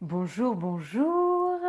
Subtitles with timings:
[0.00, 1.60] Bonjour, bonjour.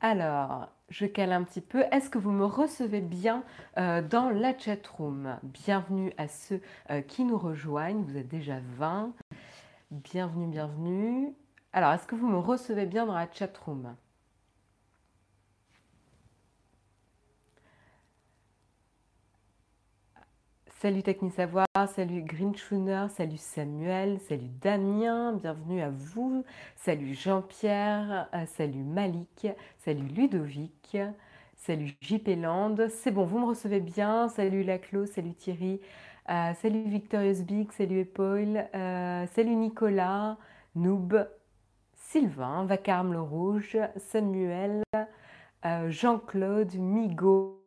[0.00, 1.84] Alors, je cale un petit peu.
[1.92, 3.44] Est-ce que vous me recevez bien
[3.78, 5.38] euh, dans la chat room?
[5.44, 6.60] Bienvenue à ceux
[6.90, 8.02] euh, qui nous rejoignent.
[8.02, 9.12] Vous êtes déjà 20.
[9.92, 11.32] Bienvenue, bienvenue.
[11.72, 13.94] Alors, est-ce que vous me recevez bien dans la chat room?
[20.80, 26.42] Salut Technisavoir, salut Greenschooner, salut Samuel, salut Damien, bienvenue à vous,
[26.74, 29.46] salut Jean-Pierre, euh, salut Malik,
[29.84, 30.96] salut Ludovic,
[31.54, 35.82] salut JP Land, c'est bon, vous me recevez bien, salut Laclos, salut Thierry,
[36.30, 40.38] euh, salut Victorious Big, salut Epaul, euh, salut Nicolas,
[40.74, 41.28] Noob,
[41.92, 44.82] Sylvain, Vacarme le Rouge, Samuel,
[45.90, 47.59] Jean-Claude, Migo,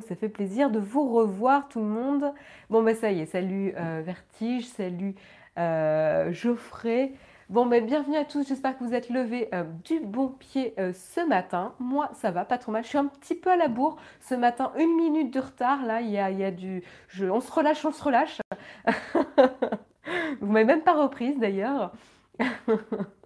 [0.00, 2.32] ça fait plaisir de vous revoir tout le monde.
[2.70, 5.14] Bon, ben ça y est, salut euh, Vertige, salut
[5.58, 7.12] euh, Geoffrey.
[7.48, 11.24] Bon, ben bienvenue à tous, j'espère que vous êtes levés euh, du bon pied ce
[11.26, 11.74] matin.
[11.78, 12.82] Moi, ça va, pas trop mal.
[12.82, 15.84] Je suis un petit peu à la bourre ce matin, une minute de retard.
[15.84, 16.82] Là, il y a, y a du...
[17.08, 17.26] Je...
[17.26, 18.40] On se relâche, on se relâche.
[20.40, 21.92] vous m'avez même pas reprise d'ailleurs.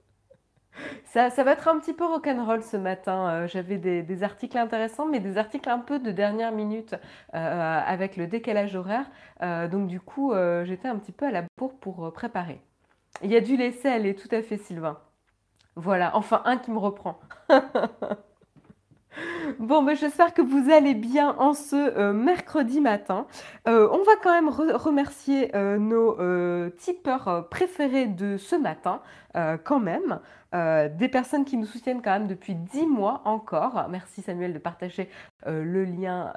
[1.04, 3.28] Ça, va être un petit peu rock'n'roll ce matin.
[3.28, 6.94] Euh, j'avais des, articles intéressants, mais des articles un peu de dernière minute
[7.34, 9.06] euh, avec le décalage horaire.
[9.42, 10.32] Euh, donc du coup,
[10.64, 12.60] j'étais un petit peu à la bourre pour préparer.
[13.22, 14.98] Il y a du laisser aller, tout à fait, Sylvain.
[15.76, 17.20] Voilà, enfin un qui me reprend.
[19.58, 23.26] Bon, ben, j'espère que vous allez bien en ce euh, mercredi matin.
[23.68, 26.14] Euh, on va quand même remercier euh, nos
[26.70, 29.00] tipeurs préférés de ce matin,
[29.64, 30.20] quand même.
[30.52, 33.86] des personnes qui nous soutiennent quand même depuis 10 mois encore.
[33.90, 35.08] Merci Samuel de partager
[35.46, 36.32] le lien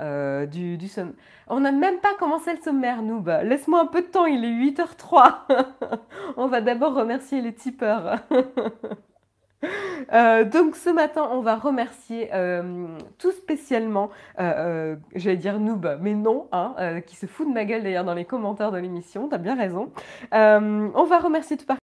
[0.48, 1.14] du, du sommaire.
[1.48, 3.28] On n'a même pas commencé le sommaire, Noob.
[3.44, 5.36] Laisse-moi un peu de temps, il est 8h03.
[6.38, 8.18] on va d'abord remercier les tipeurs.
[10.14, 16.14] Euh, donc ce matin, on va remercier euh, tout spécialement, euh, j'allais dire noob, mais
[16.14, 19.38] non, hein, qui se fout de ma gueule d'ailleurs dans les commentaires de l'émission, t'as
[19.38, 19.92] bien raison.
[20.32, 21.87] on va remercier tout particulièrement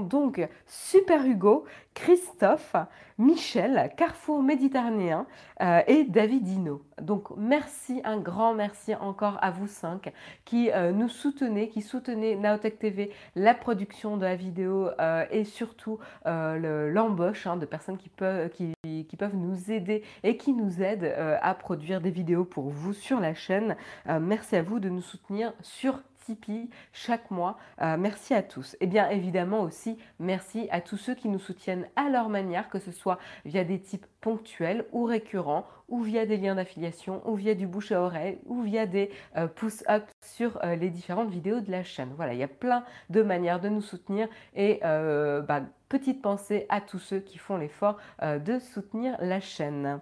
[0.00, 1.64] donc Super Hugo,
[1.94, 2.76] Christophe,
[3.18, 5.26] Michel, Carrefour Méditerranéen
[5.60, 6.82] euh, et Davidino.
[7.00, 10.12] Donc merci, un grand merci encore à vous cinq
[10.44, 15.44] qui euh, nous soutenez, qui soutenez Naotech TV, la production de la vidéo euh, et
[15.44, 18.74] surtout l'embauche hein, de personnes qui peuvent, qui,
[19.18, 23.34] peuvent nous aider et qui nous aident à produire des vidéos pour vous sur la
[23.34, 23.76] chaîne.
[24.20, 27.58] merci à vous de nous soutenir sur Tipeee chaque mois.
[27.80, 28.76] Euh, merci à tous.
[28.80, 32.78] Et bien évidemment aussi, merci à tous ceux qui nous soutiennent à leur manière, que
[32.78, 37.54] ce soit via des types ponctuels ou récurrents, ou via des liens d'affiliation, ou via
[37.54, 41.70] du bouche à oreille, ou via des euh, push-ups sur euh, les différentes vidéos de
[41.70, 42.12] la chaîne.
[42.16, 46.80] Voilà, il y a plein de manières de nous soutenir et bah, petite pensée à
[46.80, 50.00] tous ceux qui font l'effort de soutenir la chaîne.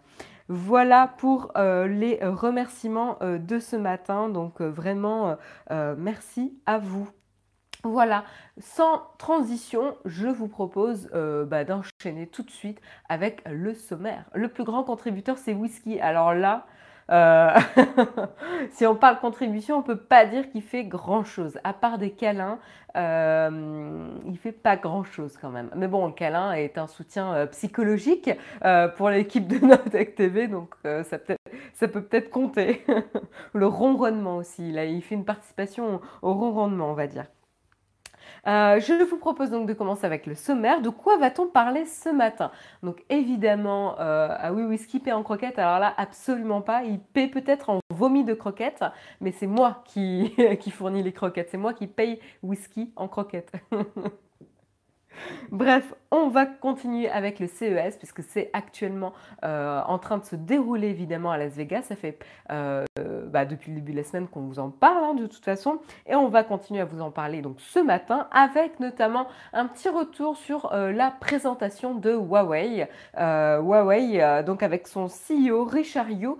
[0.52, 4.28] Voilà pour euh, les remerciements euh, de ce matin.
[4.28, 5.36] Donc euh, vraiment,
[5.70, 7.08] merci à vous.
[7.84, 8.24] Voilà,
[8.58, 14.28] sans transition, je vous propose bah, d'enchaîner tout de suite avec le sommaire.
[14.34, 15.98] Le plus grand contributeur, c'est Whisky.
[16.00, 16.66] Alors là,
[17.10, 17.58] euh,
[18.70, 21.58] si on parle contribution, on ne peut pas dire qu'il fait grand-chose.
[21.64, 22.58] À part des câlins,
[22.96, 25.70] euh, il fait pas grand-chose quand même.
[25.76, 28.30] Mais bon, le câlin est un soutien euh, psychologique
[28.96, 32.84] pour l'équipe de Notec TV, donc ça, peut peut-être compter.
[33.54, 37.26] le ronronnement aussi, il fait une participation au ronronnement, on va dire.
[38.46, 40.80] Euh, je vous propose donc de commencer avec le sommaire.
[40.80, 42.50] De quoi va-t-on parler ce matin?
[42.82, 45.58] Donc évidemment, euh, ah oui, whisky paie en croquettes.
[45.58, 46.84] Alors là, absolument pas.
[46.84, 48.84] Il paie peut-être en vomi de croquettes,
[49.20, 51.48] mais c'est moi qui, qui fournis les croquettes.
[51.50, 53.52] C'est moi qui paye whisky en croquettes.
[55.50, 59.12] Bref, on va continuer avec le CES puisque c'est actuellement
[59.44, 61.82] euh, en train de se dérouler évidemment à Las Vegas.
[61.82, 62.18] Ça fait
[62.50, 62.84] euh,
[63.26, 65.80] bah, depuis le début de la semaine qu'on vous en parle hein, de toute façon
[66.06, 69.88] et on va continuer à vous en parler donc ce matin avec notamment un petit
[69.88, 72.88] retour sur euh, la présentation de Huawei.
[73.16, 76.30] Huawei donc avec son CEO Richard Yu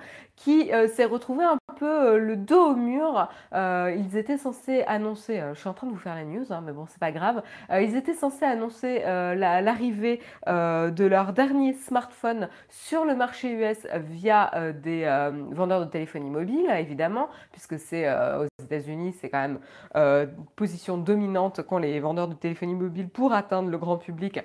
[0.40, 3.28] qui euh, s'est retrouvé un peu euh, le dos au mur.
[3.52, 6.62] Euh, ils étaient censés annoncer, je suis en train de vous faire les news, hein,
[6.64, 7.42] mais bon, c'est pas grave.
[7.70, 15.04] ils étaient censés annoncer l'arrivée de leur dernier smartphone sur le marché US via des
[15.50, 21.78] vendeurs de téléphonie mobile, évidemment, puisque c'est aux États-Unis, c'est quand même position dominante qu'ont
[21.78, 24.40] les vendeurs de téléphonie mobile pour atteindre le grand public.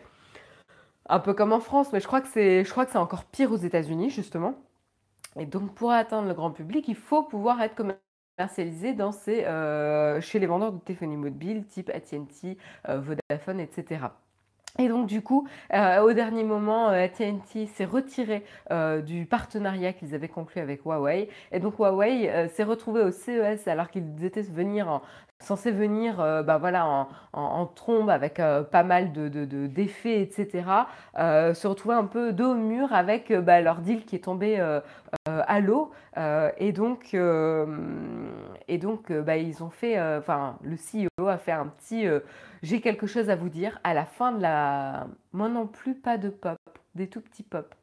[1.07, 4.55] Un peu comme en France, mais je crois que c'est encore pire aux États-Unis, justement.
[5.37, 10.39] Et donc, pour atteindre le grand public, il faut pouvoir être commercialisé dans euh, chez
[10.39, 12.57] les vendeurs de téléphonie mobile type AT&T,
[12.89, 14.07] euh, Vodafone, etc.
[14.77, 18.43] Et donc du coup, euh, au dernier moment, AT&T s'est retiré
[19.05, 21.29] du partenariat qu'ils avaient conclu avec Huawei.
[21.53, 25.01] Et donc Huawei s'est retrouvé au CES alors qu'ils étaient venir
[25.41, 29.27] censés venir bah voilà, en, trombe avec pas mal de,
[29.67, 30.63] d'effets, etc.
[31.15, 34.59] se retrouver un peu dos au mur avec bah, leur deal qui est tombé
[35.25, 35.91] à l'eau.
[36.57, 42.07] et donc, et donc bah, ils ont fait, enfin le CEO a fait un petit
[42.65, 43.79] j'ai quelque chose à vous dire.
[43.83, 45.07] À la fin de la.
[45.33, 46.57] Moi non plus, pas de pop.
[46.95, 47.75] Des tout petits pop.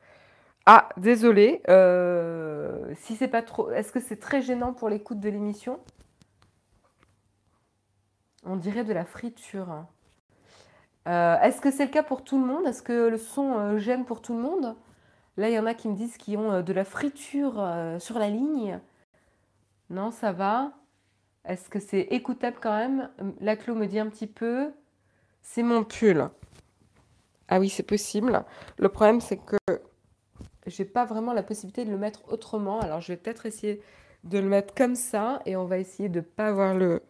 [0.66, 1.62] Ah, désolé.
[1.68, 3.70] Euh, si c'est pas trop.
[3.70, 5.78] Est-ce que c'est très gênant pour l'écoute de l'émission?
[8.44, 9.86] On dirait de la friture.
[11.08, 12.66] Euh, est-ce que c'est le cas pour tout le monde?
[12.66, 14.76] Est-ce que le son euh, gêne pour tout le monde?
[15.36, 17.66] Là, il y en a qui me disent qu'ils ont de la friture
[17.98, 18.80] sur la ligne.
[19.88, 20.72] Non, ça va.
[21.46, 23.08] Est-ce que c'est écoutable quand même?
[23.40, 24.72] La Clo me dit un petit peu.
[25.40, 26.28] C'est mon pull.
[27.48, 28.44] Ah oui, c'est possible.
[28.78, 29.56] Le problème, c'est que
[30.66, 32.80] j'ai pas vraiment la possibilité de le mettre autrement.
[32.80, 33.82] Alors, je vais peut-être essayer
[34.24, 37.02] de le mettre comme ça et on va essayer de ne pas avoir le,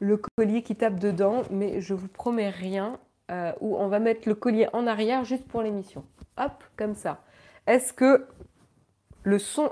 [0.00, 1.44] le collier qui tape dedans.
[1.50, 2.98] Mais je vous promets rien.
[3.30, 6.04] Euh, où on va mettre le collier en arrière juste pour l'émission.
[6.36, 7.22] Hop, comme ça.
[7.68, 8.26] Est-ce que
[9.22, 9.70] le son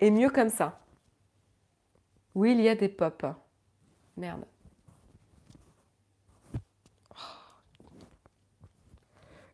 [0.00, 0.80] est mieux comme ça?
[2.34, 3.26] Oui, il y a des pops.
[4.16, 4.46] Merde.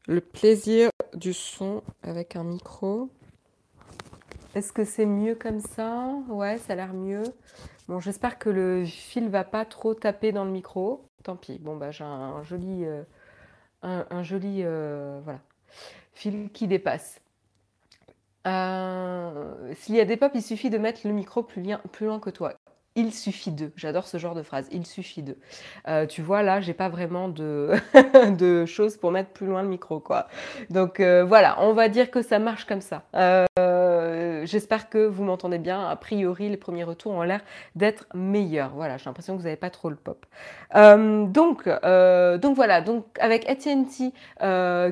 [0.07, 3.11] Le plaisir du son avec un micro.
[4.55, 6.07] Est-ce que c'est mieux comme ça?
[6.29, 7.25] Ouais, ça a l'air mieux.
[7.89, 11.09] Bon, j'espère que le fil va pas trop taper dans le micro.
[11.25, 11.59] Tant pis.
[11.59, 13.03] Bon, bah, j'ai un, joli, euh,
[13.83, 15.41] un, joli euh, voilà,
[16.13, 17.21] fil qui dépasse.
[18.47, 21.63] Euh, s'il y a des pop, il suffit de mettre le micro plus,
[22.03, 22.53] loin que toi.
[22.95, 23.73] Il suffit d'eux.
[23.75, 24.69] J'adore ce genre de phrase.
[24.71, 25.25] Il suffit.
[25.89, 27.73] Euh, tu vois, là, j'ai pas vraiment de,
[28.39, 30.29] de choses pour mettre plus loin le micro, quoi.
[30.71, 33.03] Donc voilà, on va dire que ça marche comme ça.
[34.45, 35.89] J'espère que vous m'entendez bien.
[35.89, 37.41] A priori, les premiers retours ont l'air
[37.75, 38.71] d'être meilleurs.
[38.75, 40.27] Voilà, j'ai l'impression que vous n'avez pas trop le pop.
[40.75, 42.81] donc, donc voilà.
[42.81, 44.13] Donc avec AT&T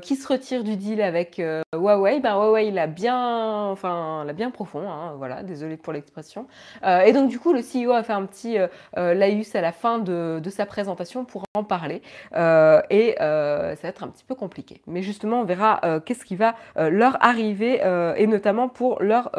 [0.00, 1.40] qui se retire du deal avec
[1.74, 4.90] Huawei, ben Huawei l'a bien, enfin, l'a bien profond.
[4.90, 6.46] Hein, voilà, désolé pour l'expression.
[6.84, 8.66] et donc du coup, le CEO a fait un petit euh,
[8.98, 12.02] euh, laïus à la fin de, sa présentation pour en parler.
[12.36, 14.82] Euh, et ça va être un petit peu compliqué.
[14.86, 17.80] Mais justement, on verra qu'est-ce qui va leur arriver,
[18.16, 19.30] et notamment pour leur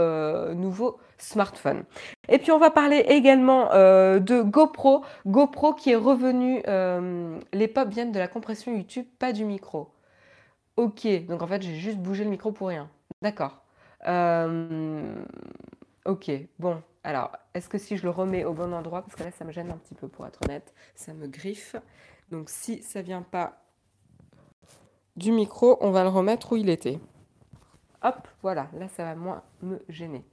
[0.56, 1.84] nouveau smartphone.
[2.30, 5.04] Et puis on va parler également de GoPro.
[5.26, 6.62] GoPro qui est revenu,
[7.54, 9.90] les pop viennent de la compression YouTube, pas du micro.
[10.78, 12.90] Ok, donc en fait j'ai juste bougé le micro pour rien.
[13.22, 13.64] D'accord.
[16.06, 19.32] ok, bon, alors, est-ce que si je le remets au bon endroit, parce que là,
[19.32, 21.76] ça me gêne un petit peu pour être honnête, ça me griffe.
[22.32, 23.62] Donc, si ça vient pas
[25.18, 27.00] du micro, on va le remettre où il était.
[28.04, 30.26] Hop, voilà, là, ça va moins me gêner.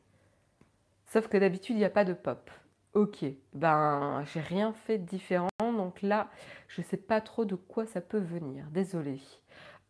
[1.07, 2.51] Sauf que d'habitude, il n'y a pas de pop.
[2.95, 3.25] Ok,
[3.55, 6.29] ben, j'ai rien fait de différent, donc là,
[6.67, 8.65] je ne sais pas trop de quoi ça peut venir.
[8.73, 9.21] Désolée.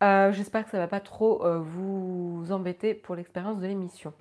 [0.02, 4.12] Euh, j'espère que ça ne va pas trop euh, vous embêter pour l'expérience de l'émission.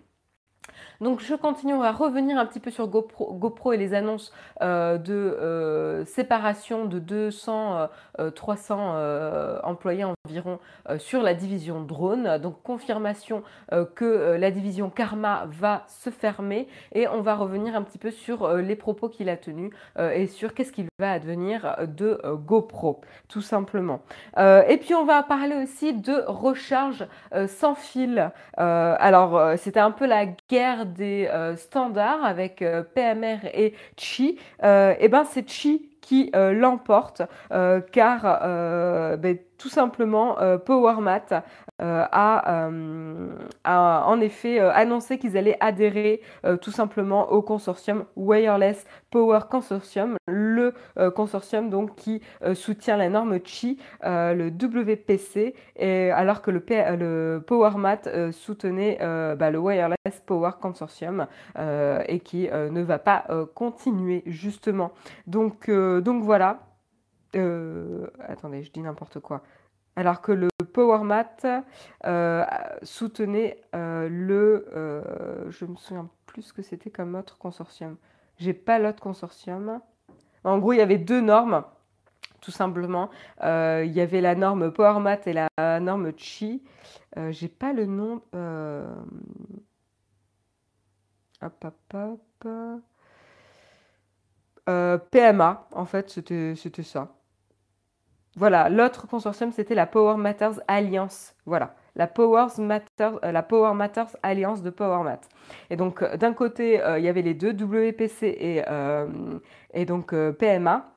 [1.01, 4.97] Donc je continue, on va revenir un petit peu sur GoPro, et les annonces euh,
[4.97, 7.89] de séparation de 200,
[8.35, 10.59] 300 euh, employés environ
[10.98, 12.38] sur la division drone.
[12.38, 13.43] Donc confirmation
[13.95, 18.53] que la division Karma va se fermer et on va revenir un petit peu sur
[18.53, 24.01] les propos qu'il a tenus et sur qu'est-ce qu'il va advenir de GoPro, tout simplement.
[24.38, 27.07] et puis on va parler aussi de recharge
[27.48, 28.31] sans fil.
[28.57, 34.93] alors c'était un peu la guerre des euh, standards avec euh, PMR et Chi, euh,
[35.00, 37.21] et ben c'est Chi qui l'emporte
[37.91, 38.21] car
[39.17, 41.44] ben, tout simplement PowerMat
[41.82, 43.30] euh, euh,
[43.63, 46.22] a, en effet euh, annoncé qu'ils allaient adhérer
[46.62, 50.74] tout simplement au consortium Wireless Power Consortium, le
[51.16, 52.22] consortium donc qui
[52.54, 56.63] soutient la norme Qi, le WPC, et, alors que le,
[56.96, 64.92] le PowerMat soutenait bah, le Wireless Power Consortium et qui ne va pas continuer justement.
[65.28, 66.60] Donc, donc voilà.
[67.33, 69.43] Attendez, je dis n'importe quoi
[70.00, 71.65] alors que le PowerMat
[72.05, 72.45] euh,
[72.83, 74.65] soutenait euh, le...
[74.74, 77.98] Euh, je me souviens plus ce que c'était comme autre consortium.
[78.38, 79.81] J'ai pas l'autre consortium.
[80.45, 81.65] En gros, il y avait deux normes,
[82.39, 83.09] tout simplement.
[83.41, 86.63] il y avait la norme PowerMat et la norme Chi.
[87.31, 88.21] J'ai pas le nom...
[91.41, 92.48] Hop, hop, hop.
[95.12, 97.18] PMA, en fait, c'était ça.
[98.39, 101.36] Voilà, l'autre consortium, c'était la Power Matters Alliance.
[101.46, 102.10] Voilà, la,
[102.58, 105.19] Matters, la Power Matters Alliance de PowerMat.
[105.69, 108.63] Et donc, d'un côté, il y avait les deux, WPC
[109.74, 110.96] et, donc PMA.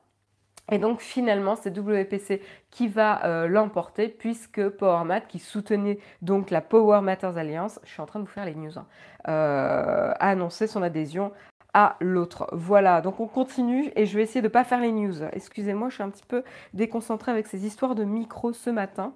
[0.71, 6.61] Et donc finalement, c'est WPC qui va euh, l'emporter puisque PowerMat, qui soutenait donc la
[6.61, 8.87] Power Matters Alliance, je suis en train de vous faire les news, hein,
[9.27, 11.33] euh, a annoncé son adhésion
[11.73, 12.47] à l'autre.
[12.51, 15.23] Voilà, donc on continue et je vais essayer de ne pas faire les news.
[15.31, 19.13] Excusez-moi, je suis un petit peu déconcentrée avec ces histoires de micro ce matin.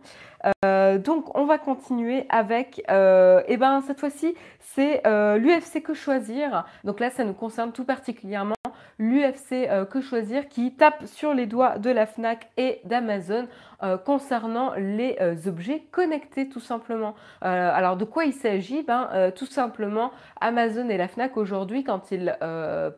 [0.65, 6.65] Euh, donc on va continuer avec, et eh ben cette fois-ci, c'est l'UFC que choisir.
[6.83, 8.55] Donc là, ça nous concerne tout particulièrement
[8.99, 13.47] l'UFC euh, Que Choisir qui tape sur les doigts de la FNAC et d'Amazon
[13.83, 17.15] euh, concernant les euh, objets connectés tout simplement.
[17.41, 18.83] alors de quoi il s'agit?
[18.83, 22.35] Ben, Tout simplement, Amazon et la FNAC aujourd'hui, quand ils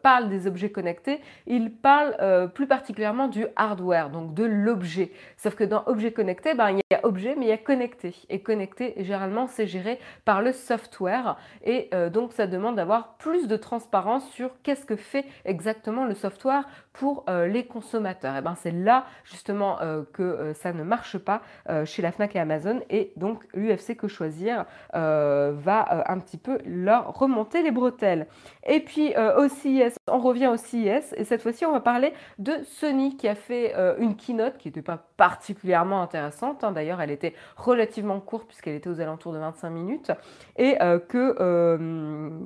[0.04, 5.12] parlent des objets connectés, ils parlent plus particulièrement du hardware, donc de l'objet.
[5.38, 8.16] Sauf que dans objet connecté, ben, il y a objet, mais il y a connecté.
[8.30, 11.38] Et connecté, généralement, c'est géré par le software.
[11.64, 16.66] Et donc, ça demande d'avoir plus de transparence sur qu'est-ce que fait exactement le software
[16.94, 18.36] pour euh, les consommateurs.
[18.36, 21.42] Et ben c'est là justement euh, que euh, ne marche pas
[21.86, 27.14] chez la Fnac et Amazon et donc l'UFC que choisir va un petit peu leur
[27.18, 28.28] remonter les bretelles.
[28.66, 32.54] Et puis au CIS, on revient au CIS et cette fois-ci on va parler de
[32.64, 36.64] Sony qui a fait une keynote qui n'était pas particulièrement intéressante.
[36.64, 36.72] Hein.
[36.72, 40.12] D'ailleurs elle était relativement courte puisqu'elle était aux alentours de 25 minutes
[40.58, 42.40] et que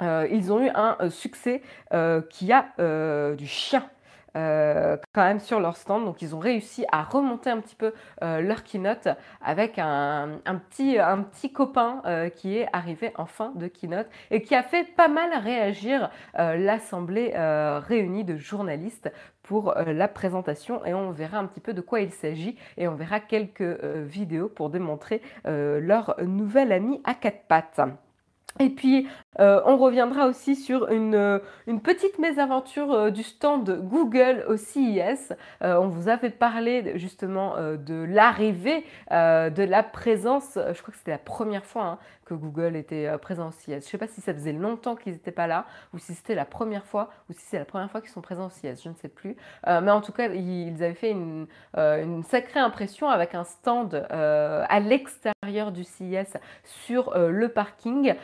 [0.00, 1.62] euh, ils ont eu un euh, succès
[1.92, 2.66] euh, qui a
[3.34, 3.84] du chien.
[4.34, 6.04] Quand même sur leur stand.
[6.04, 9.08] Donc ils ont réussi à remonter un petit peu leur keynote
[9.44, 12.02] avec un, petit, un petit copain
[12.36, 17.32] qui est arrivé en fin de keynote et qui a fait pas mal réagir l'assemblée
[17.34, 19.12] réunie de journalistes
[19.42, 22.94] pour la présentation et on verra un petit peu de quoi il s'agit et on
[22.94, 27.80] verra quelques vidéos pour démontrer leur nouvel ami à quatre pattes.
[28.60, 29.08] Et puis,
[29.40, 31.38] euh, on reviendra aussi sur une, euh,
[31.82, 35.32] petite mésaventure euh, du stand Google au CES.
[35.62, 41.18] on vous avait parlé justement de l'arrivée, de la présence, je crois que c'était la
[41.18, 43.66] première fois hein, que Google était présent au CES.
[43.66, 46.34] Je ne sais pas si ça faisait longtemps qu'ils n'étaient pas là, ou si c'était
[46.34, 48.88] la première fois, ou si c'est la première fois qu'ils sont présents au CES, je
[48.88, 49.36] ne sais plus.
[49.66, 55.31] mais en tout cas, ils avaient fait une sacrée impression avec un stand à l'extérieur
[55.72, 58.14] du CES sur le parking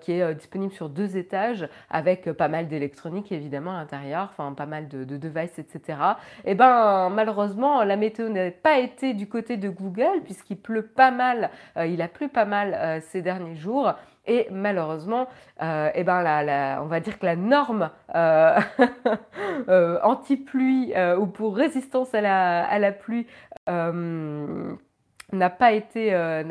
[0.00, 4.66] qui est disponible sur deux étages avec pas mal d'électronique évidemment à l'intérieur, enfin pas
[4.66, 5.98] mal de, devices, etc.
[6.44, 10.86] Et eh ben malheureusement la météo n'a pas été du côté de Google puisqu'il pleut
[10.86, 13.94] pas mal, euh, il a plu pas mal euh, ces derniers jours.
[14.26, 15.28] Et malheureusement,
[15.62, 17.90] euh, eh ben la, on va dire que la norme
[20.02, 23.26] anti-pluie ou pour résistance à la, à la pluie
[25.34, 26.42] n'a pas été, euh,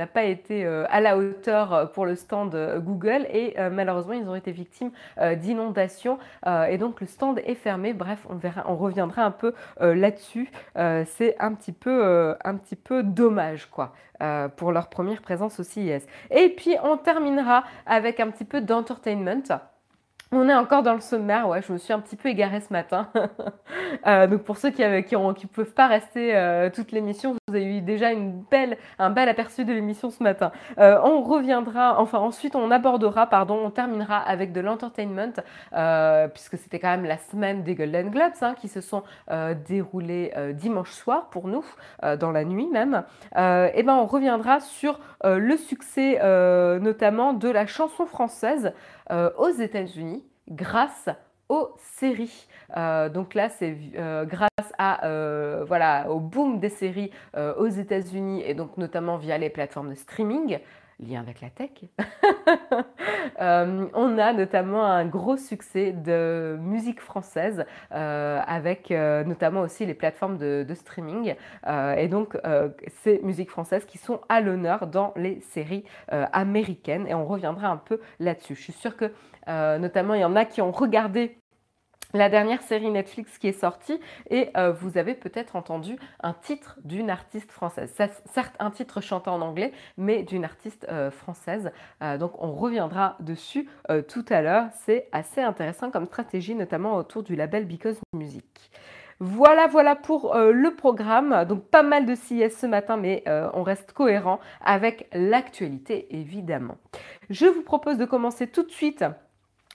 [0.52, 4.92] euh, à la hauteur euh, pour le stand Google et malheureusement ils ont été victimes
[5.36, 6.18] d'inondations
[6.70, 7.94] et donc le stand est fermé.
[7.94, 10.50] Bref, on verra, on reviendra un peu là-dessus.
[10.76, 13.94] C'est un petit peu, un petit peu dommage quoi.
[14.56, 16.06] pour leur première présence au CES.
[16.32, 19.73] Et puis on terminera avec un petit peu d'entertainment.
[20.36, 23.10] On est encore dans le sommaire, je me suis un petit peu égarée ce matin.
[24.08, 25.00] Euh, donc pour ceux qui ne
[25.32, 28.44] qui, peuvent pas rester euh, toute l'émission, vous avez eu déjà une
[29.00, 30.52] un bel aperçu de l'émission ce matin.
[30.78, 35.34] Euh, on reviendra, enfin ensuite on abordera, pardon, on terminera avec de l'entertainment,
[36.34, 39.04] puisque c'était quand même la semaine des Golden Globes hein, qui se sont
[39.68, 41.66] déroulés dimanche soir pour nous,
[42.20, 43.04] dans la nuit même.
[43.36, 46.20] et ben on reviendra sur le succès
[46.80, 48.74] notamment de la chanson française
[49.10, 51.10] aux États-Unis grâce
[51.50, 52.48] aux séries.
[52.78, 57.12] Euh, donc là, c'est euh, grâce à, euh, voilà, au boom des séries
[57.58, 60.60] aux États-Unis et donc notamment via les plateformes de streaming
[61.00, 61.72] lien avec la tech.
[63.40, 70.66] on a notamment un gros succès de musique française avec notamment aussi les plateformes de,
[70.68, 71.36] de streaming.
[71.98, 72.38] et donc,
[73.04, 77.08] ces musiques françaises qui sont à l'honneur dans les séries américaines.
[77.08, 78.56] Et on reviendra un peu là-dessus.
[78.56, 79.12] Je suis sûre que
[79.48, 81.38] euh, notamment, il y en a qui ont regardé
[82.14, 86.78] la dernière série Netflix qui est sortie et euh, vous avez peut-être entendu un titre
[86.84, 87.94] d'une artiste française.
[88.26, 91.72] certes, un titre chanté en anglais, mais d'une artiste euh, française.
[92.20, 93.68] donc, on reviendra dessus
[94.08, 94.68] tout à l'heure.
[94.86, 98.72] C'est assez intéressant comme stratégie, notamment autour du label Because Music.
[99.20, 101.46] Voilà, voilà pour le programme.
[101.46, 106.78] Donc pas mal de CIS ce matin, mais on reste cohérent avec l'actualité évidemment.
[107.30, 109.06] Je vous propose de commencer tout de suite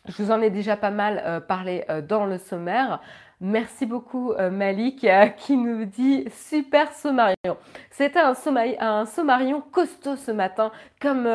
[0.08, 3.00] Je vous en ai déjà pas mal parlé dans le sommaire.
[3.40, 7.56] Merci beaucoup Malik qui nous dit super sommarion.
[7.90, 8.34] C'était un,
[8.80, 11.28] un sommarion costaud ce matin, comme,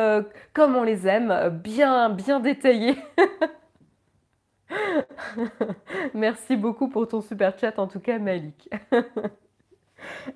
[0.52, 2.96] comme on les aime, bien, bien détaillé.
[6.14, 8.68] Merci beaucoup pour ton super chat en tout cas Malik.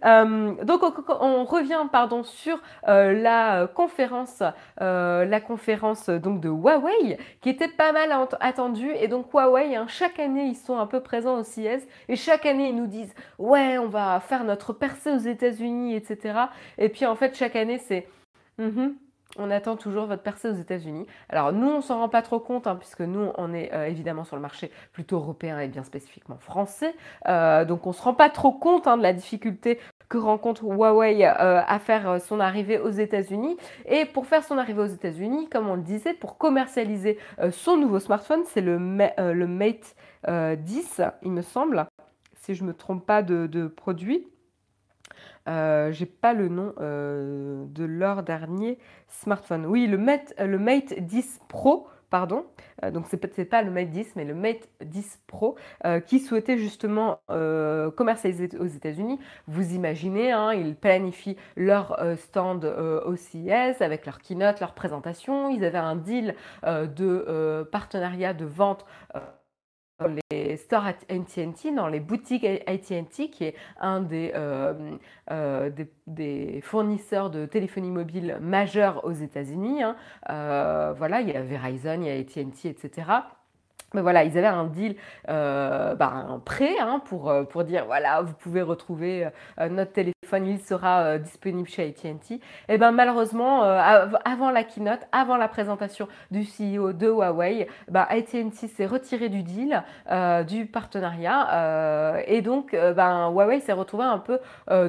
[0.04, 1.78] Euh, donc on, revient
[2.24, 4.42] sur euh, la conférence,
[4.80, 8.92] euh, la conférence donc de Huawei qui était pas mal attendue.
[9.00, 12.46] Et donc Huawei hein, chaque année ils sont un peu présents au CES et chaque
[12.46, 16.38] année ils nous disent ouais on va faire notre percée aux États-Unis etc
[16.78, 18.06] et puis en fait chaque année c'est
[18.58, 18.94] mm-hmm,
[19.38, 21.06] on attend toujours votre percée aux États-Unis.
[21.28, 24.24] Alors nous, on s'en rend pas trop compte, hein, puisque nous, on est euh, évidemment
[24.24, 26.94] sur le marché plutôt européen et bien spécifiquement français.
[27.28, 29.78] Euh, donc on se rend pas trop compte hein, de la difficulté
[30.08, 33.56] que rencontre Huawei euh, à faire son arrivée aux États-Unis.
[33.86, 37.18] Et pour faire son arrivée aux États-Unis, comme on le disait, pour commercialiser
[37.50, 39.94] son nouveau smartphone, c'est le, Mate
[40.26, 41.86] 10, il me semble,
[42.34, 44.26] si je me trompe pas de produit.
[45.48, 48.78] Euh, j'ai pas le nom euh, de leur dernier
[49.08, 49.64] smartphone.
[49.66, 52.44] Oui, le Mate, euh, le Mate 10 Pro, pardon.
[52.92, 55.56] donc c'est pas, le Mate 10, mais le Mate 10 Pro
[56.06, 57.20] qui souhaitait justement
[57.96, 59.18] commercialiser aux États-Unis.
[59.46, 65.50] Vous imaginez, hein, ils planifient leur stand au CES avec leur keynote, leur présentation.
[65.50, 68.86] Ils avaient un deal de partenariat de vente
[69.98, 74.96] dans les stores AT&T, dans les boutiques AT&T, qui est un euh,
[75.30, 79.82] euh, des, des, fournisseurs de téléphonie mobile majeurs aux États-Unis.
[79.82, 79.96] Hein.
[80.30, 83.10] Euh, voilà, il y a Verizon, il y a AT&T, etc.
[83.94, 84.96] Mais voilà, ils avaient un deal,
[85.30, 89.28] euh, bah, un prêt hein, pour, euh, pour dire voilà, vous pouvez retrouver
[89.58, 92.40] euh, notre téléphone, il sera disponible chez AT&T.
[92.68, 98.68] Et bien malheureusement, avant la keynote, avant la présentation du CEO de Huawei, bah, AT&T
[98.68, 99.82] s'est retiré du deal,
[100.46, 104.38] du partenariat, et donc ben, Huawei s'est retrouvé un peu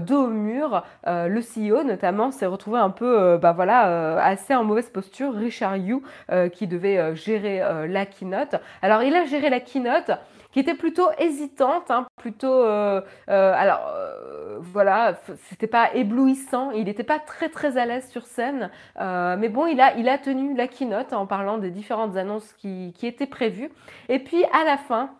[0.01, 0.83] dos au mur.
[1.05, 5.33] le CEO notamment s'est retrouvé un peu, bah, voilà, assez en mauvaise posture.
[5.33, 6.01] Richard Yu,
[6.51, 8.55] qui devait gérer la keynote.
[8.89, 10.09] Alors, il a géré la keynote
[10.51, 12.51] qui était plutôt hésitante, hein, plutôt.
[12.51, 15.13] Euh, euh, alors, euh, voilà,
[15.47, 19.79] c'était pas éblouissant, il n'était pas très très à l'aise sur scène, mais bon, il
[19.79, 23.69] a, tenu la keynote en parlant des différentes annonces qui, qui étaient prévues.
[24.09, 25.11] Et puis, à la fin,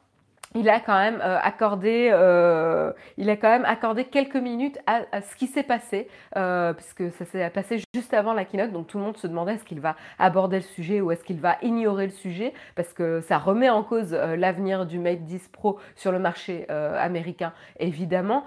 [0.56, 5.22] il a quand même euh, accordé, euh, il a quand même accordé quelques minutes à,
[5.22, 6.08] ce qui s'est passé,
[6.38, 9.54] euh, puisque ça s'est passé juste avant la keynote, donc tout le monde se demandait
[9.54, 13.22] est-ce qu'il va aborder le sujet ou est-ce qu'il va ignorer le sujet, parce que
[13.22, 18.44] ça remet en cause l'avenir du Mate 10 Pro sur le marché américain, évidemment,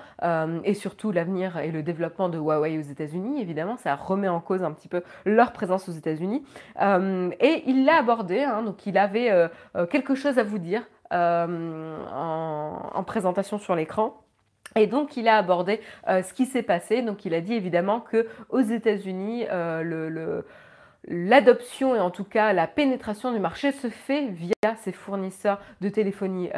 [0.64, 4.62] et surtout l'avenir et le développement de Huawei aux États-Unis, évidemment, ça remet en cause
[4.64, 6.44] un petit peu leur présence aux États-Unis,
[6.80, 9.48] et il l'a abordé, hein, donc il avait
[9.90, 14.22] quelque chose à vous dire euh, en, présentation sur l'écran.
[14.76, 17.02] Et donc, il a abordé euh, ce qui s'est passé.
[17.02, 20.46] Donc, il a dit évidemment que aux États-Unis, euh, le,
[21.08, 25.88] l'adoption et en tout cas la pénétration du marché se fait via ces fournisseurs de
[25.88, 26.48] téléphonie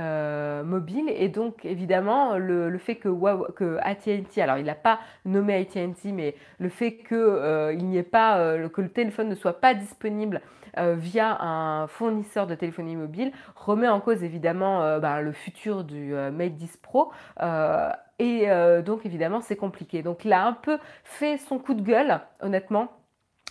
[0.64, 6.34] mobile et donc évidemment le, fait que, AT&T, alors il n'a pas nommé AT&T mais
[6.58, 6.98] le fait
[7.96, 10.42] ait pas que le téléphone ne soit pas disponible
[10.78, 15.84] euh, via un fournisseur de téléphonie mobile remet en cause évidemment euh, bah, le futur
[15.84, 17.12] du euh, Mate 10 Pro.
[18.18, 18.46] et
[18.84, 20.02] donc évidemment c'est compliqué.
[20.02, 22.88] Donc il a un peu fait son coup de gueule, honnêtement.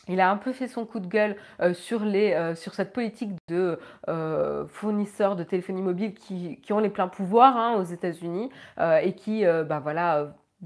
[0.10, 1.38] Il a un peu fait son coup de gueule
[1.74, 3.80] sur, les, sur cette politique de
[4.68, 9.80] fournisseurs de téléphonie mobile qui, ont les pleins pouvoirs hein, aux États-Unis et qui bah,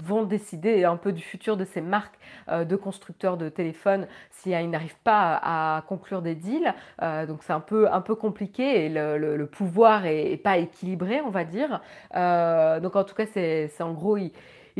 [0.02, 4.70] vont décider un peu du futur de ces marques euh, de constructeurs de téléphones s'ils
[4.70, 6.74] n'arrivent pas à, conclure des deals.
[7.02, 11.30] Euh, donc c'est un peu, un peu compliqué et le, pouvoir est, pas équilibré, on
[11.30, 11.80] va dire.
[12.14, 14.18] Euh, donc en tout cas, c'est en gros...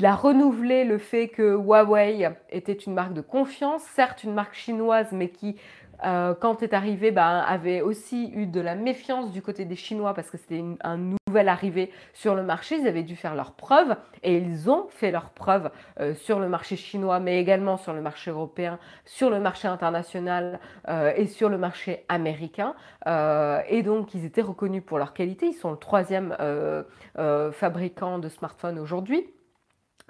[0.07, 5.09] a renouvelé le fait que Huawei était une marque de confiance, certes une marque chinoise,
[5.13, 5.57] mais qui
[6.05, 10.15] euh, quand est arrivé, ben, avait aussi eu de la méfiance du côté des Chinois
[10.15, 12.77] parce que c'était un nouvel arrivé sur le marché.
[12.77, 16.49] Ils avaient dû faire leurs preuves et ils ont fait leurs preuves euh, sur le
[16.49, 21.49] marché chinois, mais également sur le marché européen, sur le marché international euh, et sur
[21.49, 22.75] le marché américain.
[23.69, 25.47] et donc, ils étaient reconnus pour leur qualité.
[25.47, 26.37] Ils sont le troisième
[27.53, 29.27] fabricant de smartphones aujourd'hui.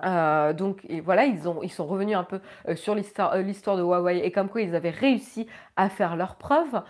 [0.04, 3.82] Euh, donc voilà, ils, ont, ils sont revenus un peu euh, sur euh, l'histoire de
[3.82, 6.82] Huawei et comme quoi ils avaient réussi à faire leurs preuves.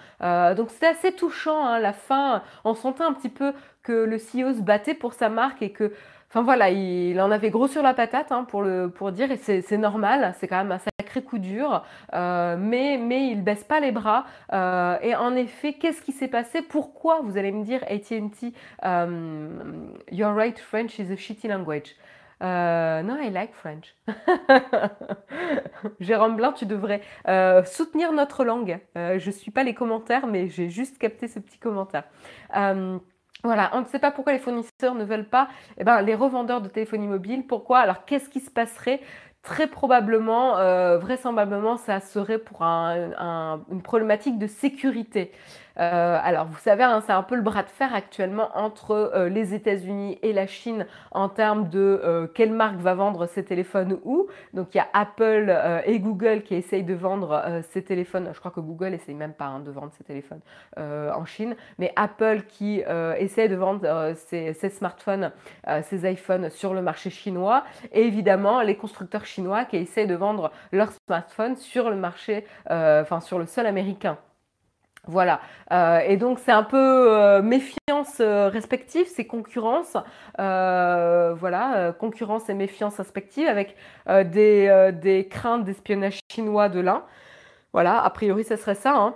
[0.56, 2.42] donc c'était assez touchant, hein, la fin.
[2.64, 5.92] On sentait un petit peu que le CEO se battait pour sa marque et que
[6.30, 9.38] Enfin voilà, il en avait gros sur la patate hein, pour, le, pour dire, et
[9.38, 13.92] c'est normal, c'est quand même un sacré coup dur, mais, mais il baisse pas les
[13.92, 14.26] bras.
[14.52, 16.60] Et en effet, qu'est-ce qui s'est passé?
[16.60, 21.96] Pourquoi, vous allez me dire, AT&T, um, you're right, French is a shitty language?
[22.42, 23.96] Euh, non, I like French.
[26.00, 27.02] Jérôme Blin, tu devrais
[27.64, 28.78] soutenir notre langue.
[28.94, 32.04] je ne suis pas les commentaires, mais j'ai juste capté ce petit commentaire.
[33.44, 35.48] Voilà, on ne sait pas pourquoi les fournisseurs ne veulent pas,
[35.78, 37.46] eh ben, les revendeurs de téléphonie mobile.
[37.46, 37.78] Pourquoi?
[37.78, 39.00] Alors, qu'est-ce qui se passerait?
[39.42, 45.30] Très probablement, euh, vraisemblablement, ça serait pour une problématique de sécurité.
[45.78, 49.28] Euh, alors, vous savez, hein, c'est un peu le bras de fer actuellement entre euh,
[49.28, 53.98] les États-Unis et la Chine en termes de euh, quelle marque va vendre ses téléphones
[54.04, 54.26] où.
[54.54, 55.54] Donc, il y a Apple
[55.86, 58.30] et Google qui essayent de vendre ses téléphones.
[58.32, 60.40] Je crois que Google essaye même pas hein, de vendre ses téléphones
[60.76, 62.82] en Chine, mais Apple qui
[63.18, 65.32] essaie de vendre ses, ses, smartphones,
[65.82, 67.64] ses iPhones sur le marché chinois.
[67.92, 73.20] Et évidemment, les constructeurs chinois qui essayent de vendre leurs smartphones sur le marché, enfin
[73.20, 74.18] sur le sol américain.
[75.08, 75.40] Voilà.
[75.72, 79.96] Euh, et donc c'est un peu euh, méfiance euh, respective, c'est concurrence.
[80.36, 83.74] voilà, concurrence et méfiance respective avec
[84.06, 87.04] des, des, craintes d'espionnage chinois de l'un.
[87.72, 88.94] Voilà, a priori ce serait ça.
[88.96, 89.14] Hein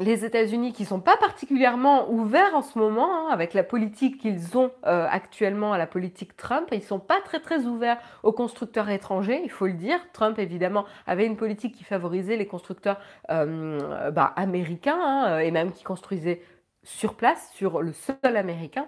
[0.00, 4.56] les États-Unis qui sont pas particulièrement ouverts en ce moment hein, avec la politique qu'ils
[4.56, 8.88] ont euh, actuellement à la politique Trump, ils sont pas très très ouverts aux constructeurs
[8.88, 9.98] étrangers, il faut le dire.
[10.12, 12.98] Trump évidemment avait une politique qui favorisait les constructeurs
[13.30, 16.42] euh, bah, américains hein, et même qui construisaient
[16.82, 18.86] sur place, sur le sol américain.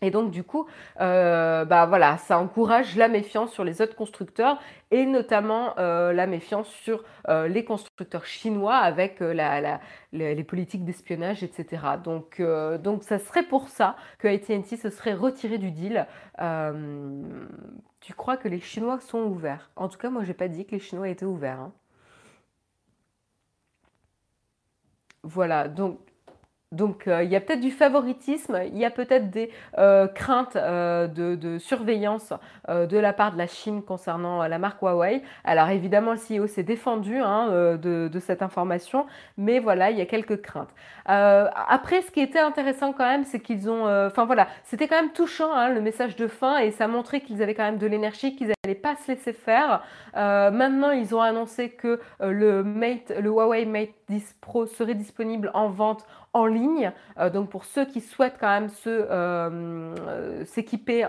[0.00, 0.66] Et donc du coup,
[1.00, 4.58] euh, bah voilà, ça encourage la méfiance sur les autres constructeurs
[4.90, 9.80] et notamment euh, la méfiance sur euh, les constructeurs chinois avec la,
[10.12, 11.82] les politiques d'espionnage, etc.
[12.02, 12.40] Donc,
[12.82, 16.06] donc ça serait pour ça que AT&T se serait retiré du deal.
[18.00, 19.70] tu crois que les Chinois sont ouverts?
[19.76, 21.60] En tout cas, moi, j'ai pas dit que les Chinois étaient ouverts.
[21.60, 21.72] Hein.
[25.22, 25.98] Voilà, donc
[26.70, 30.56] donc euh, il y a peut-être du favoritisme, il y a peut-être des euh, craintes
[30.56, 32.34] euh, de, surveillance
[32.68, 35.22] de la part de la Chine concernant la marque Huawei.
[35.44, 37.48] Alors évidemment, le CEO s'est défendu hein,
[37.80, 39.06] de, cette information,
[39.38, 40.74] mais voilà, il y a quelques craintes.
[41.06, 43.86] après, ce qui était intéressant quand même, c'est qu'ils ont...
[44.06, 47.42] Enfin voilà, c'était quand même touchant hein, le message de fin et ça montrait qu'ils
[47.42, 48.36] avaient quand même de l'énergie,
[48.74, 49.82] pas se laisser faire.
[50.14, 55.68] maintenant, ils ont annoncé que le, Mate, le Huawei Mate 10 Pro serait disponible en
[55.68, 56.92] vente en ligne.
[57.18, 61.04] Euh, donc pour ceux qui souhaitent quand même se, euh, euh, s'équiper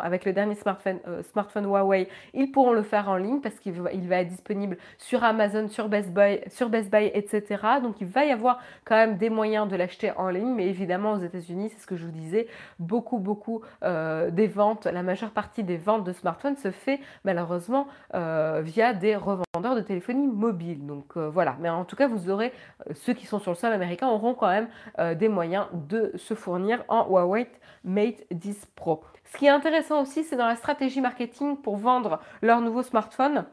[0.00, 1.00] avec le dernier smartphone,
[1.32, 5.24] smartphone Huawei, ils pourront le faire en ligne parce qu'il va, va être disponible sur
[5.24, 7.56] Amazon, sur Best Buy, sur Best Buy, etc.
[7.82, 11.12] Donc il va y avoir quand même des moyens de l'acheter en ligne, mais évidemment
[11.12, 15.64] aux États-Unis, c'est ce que je vous disais, beaucoup beaucoup des ventes, la majeure partie
[15.64, 20.86] des ventes de smartphones se fait malheureusement via des revendeurs de téléphonie mobile.
[20.86, 22.52] Donc voilà, mais en tout cas vous aurez
[22.94, 24.68] ceux qui sont sur le sol américain auront quand même
[24.98, 27.50] euh, des moyens de se fournir en Huawei
[27.84, 29.02] Mate 10 Pro.
[29.24, 33.44] Ce qui est intéressant aussi, c'est dans la stratégie marketing pour vendre leur nouveau smartphone.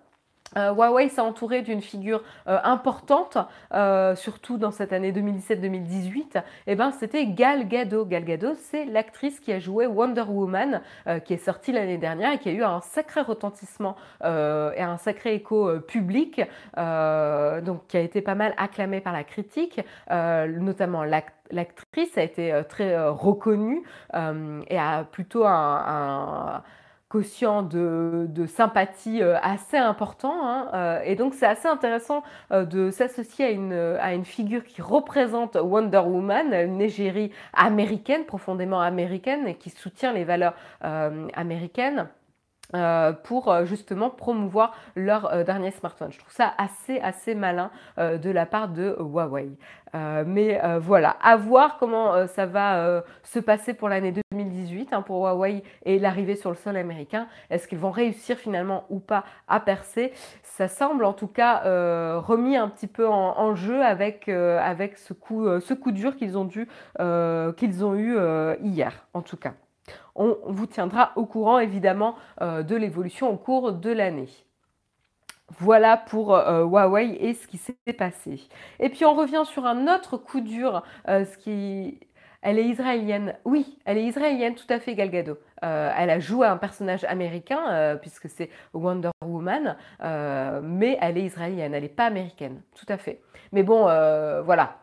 [0.58, 3.38] Euh, Huawei s'est entouré d'une figure euh, importante,
[3.74, 6.38] euh, surtout dans cette année 2017-2018.
[6.38, 8.06] Et eh ben, c'était Gal Gadot.
[8.06, 10.82] Gal Gadot, c'est l'actrice qui a joué Wonder Woman,
[11.26, 15.36] qui est sortie l'année dernière et qui a eu un sacré retentissement et un sacré
[15.36, 16.42] écho public,
[16.76, 22.98] donc qui a été pas mal acclamé par la critique, notamment l'actrice a été très
[23.08, 26.64] reconnue et a plutôt un
[27.16, 30.34] quotient de, sympathie euh, assez important.
[30.44, 34.66] Hein, euh, et donc c'est assez intéressant euh, de s'associer à une, à une figure
[34.66, 42.10] qui représente Wonder Woman, une égérie américaine, profondément américaine, et qui soutient les valeurs américaines.
[43.24, 46.12] Pour justement promouvoir leur dernier smartphone.
[46.12, 49.52] Je trouve ça assez assez malin de la part de Huawei.
[49.96, 54.92] Euh, mais euh, voilà, à voir comment euh, ça va se passer pour l'année 2018
[54.92, 57.28] hein, pour Huawei et l'arrivée sur le sol américain.
[57.50, 60.12] Est-ce qu'ils vont réussir finalement ou pas à percer?
[60.44, 61.62] Ça semble en tout cas
[62.20, 66.46] remis un petit peu en, jeu avec, avec ce, coup, ce coup dur qu'ils ont,
[66.46, 66.68] dû,
[67.58, 68.18] qu'ils ont eu
[68.62, 69.54] hier en tout cas.
[70.16, 74.30] On vous tiendra au courant évidemment de l'évolution au cours de l'année.
[75.60, 78.42] Voilà pour euh, Huawei et ce qui s'est passé.
[78.80, 82.00] Et puis on revient sur un autre coup dur, euh, ce qui...
[82.42, 83.36] Elle est israélienne.
[83.44, 85.40] Oui, elle est israélienne, tout à fait, Gal Gadot.
[85.64, 89.76] Euh, elle a joué un personnage américain, puisque c'est Wonder Woman,
[90.62, 93.24] mais elle est israélienne, elle n'est pas américaine, tout à fait.
[93.52, 93.86] Mais bon,
[94.44, 94.78] voilà,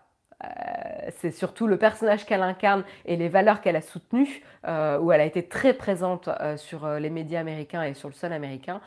[1.19, 5.25] c'est surtout le personnage qu'elle incarne et les valeurs qu'elle a soutenues, où elle a
[5.25, 8.81] été très présente sur les médias américains et sur le sol américain,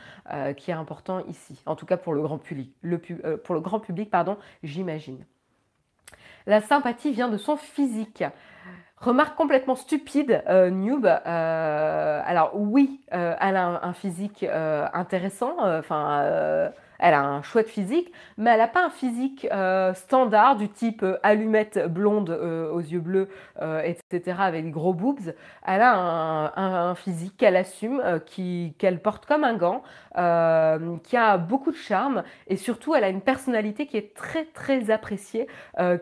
[0.56, 1.62] qui est important ici.
[1.66, 2.72] En tout cas pour le grand public,
[3.44, 5.24] pour le grand public, pardon, j'imagine.
[6.46, 8.22] La sympathie vient de son physique.
[8.98, 11.04] Remarque complètement stupide, euh, Noob.
[11.04, 15.56] Euh, alors oui, euh, elle a un, physique intéressant.
[15.60, 20.68] Enfin elle a un chouette physique, mais elle n'a pas un physique euh, standard du
[20.68, 23.28] type euh, allumette blonde euh, aux yeux bleus,
[23.84, 25.34] etc., avec des gros boobs.
[25.66, 25.94] Elle a
[26.56, 28.02] un, physique qu'elle assume,
[28.78, 29.82] qu'elle porte comme un gant,
[31.02, 34.90] qui a beaucoup de charme, et surtout, elle a une personnalité qui est très, très
[34.90, 35.46] appréciée,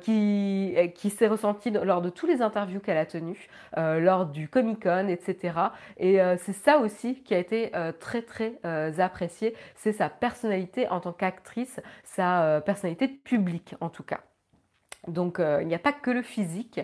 [0.01, 5.09] qui, qui s'est ressentie lors de tous les interviews qu'elle a tenues, lors du Comic-Con,
[5.09, 5.55] etc.
[5.99, 8.59] Et c'est ça aussi qui a été très, très
[8.99, 14.21] apprécié, c'est sa personnalité en tant qu'actrice, sa euh, personnalité publique en tout cas.
[15.09, 16.81] Donc euh, il n'y a pas que le physique.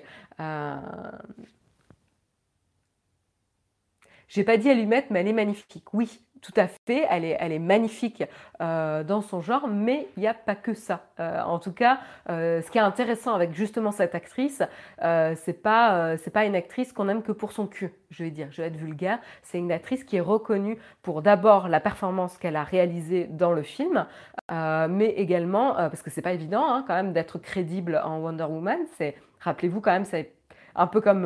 [4.30, 5.84] J'ai pas dit allumette, mais elle est magnifique.
[5.92, 8.22] Oui, tout à fait, elle est, elle est magnifique
[8.62, 11.02] euh, dans son genre, mais il n'y a pas que ça.
[11.18, 14.62] Euh, en tout cas, euh, ce qui est intéressant avec justement cette actrice,
[15.00, 17.92] c'est pas c'est pas une actrice qu'on aime que pour son cul.
[18.10, 19.18] Je vais dire, je vais être vulgaire.
[19.42, 23.62] C'est une actrice qui est reconnue pour d'abord la performance qu'elle a réalisée dans le
[23.62, 24.06] film,
[24.48, 28.78] mais également parce que c'est pas évident hein, quand même d'être crédible en Wonder Woman.
[28.96, 30.32] C'est rappelez-vous quand même, c'est
[30.76, 31.24] un peu comme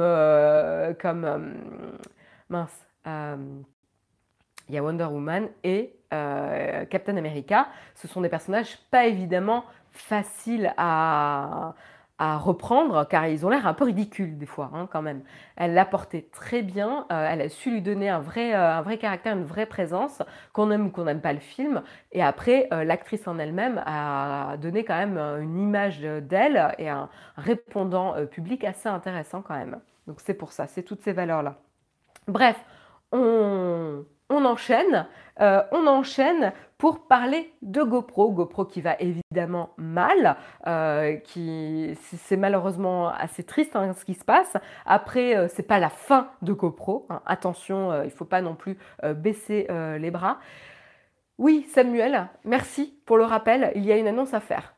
[0.99, 1.55] comme
[2.49, 7.69] mince il y a Wonder Woman et euh, Captain America.
[7.95, 11.75] Ce sont des personnages pas évidemment faciles à,
[12.19, 15.23] reprendre car ils ont l'air un peu ridicules des fois hein, quand même.
[15.57, 18.81] Elle l'a porté très bien, euh, elle a su lui donner un vrai, euh, un
[18.81, 20.23] vrai caractère, une vraie présence,
[20.55, 21.83] qu'on aime ou qu'on n'aime pas le film.
[22.13, 28.15] Et après, l'actrice en elle-même a donné quand même une image d'elle et un répondant
[28.27, 29.81] public assez intéressant quand même.
[30.07, 31.57] Donc c'est pour ça, c'est toutes ces valeurs-là.
[32.27, 32.57] Bref,
[33.15, 35.07] on, enchaîne,
[35.41, 38.33] euh, on enchaîne pour parler de GoPro.
[38.33, 44.25] GoPro qui va évidemment mal, euh, qui c'est malheureusement assez triste hein, ce qui se
[44.25, 44.57] passe.
[44.85, 47.07] Après, euh, c'est pas la fin de GoPro.
[47.11, 47.23] Hein.
[47.27, 48.77] Attention, il faut pas non plus
[49.17, 50.39] baisser les bras.
[51.39, 53.73] Oui, Samuel, merci pour le rappel.
[53.75, 54.75] Il y a une annonce à faire.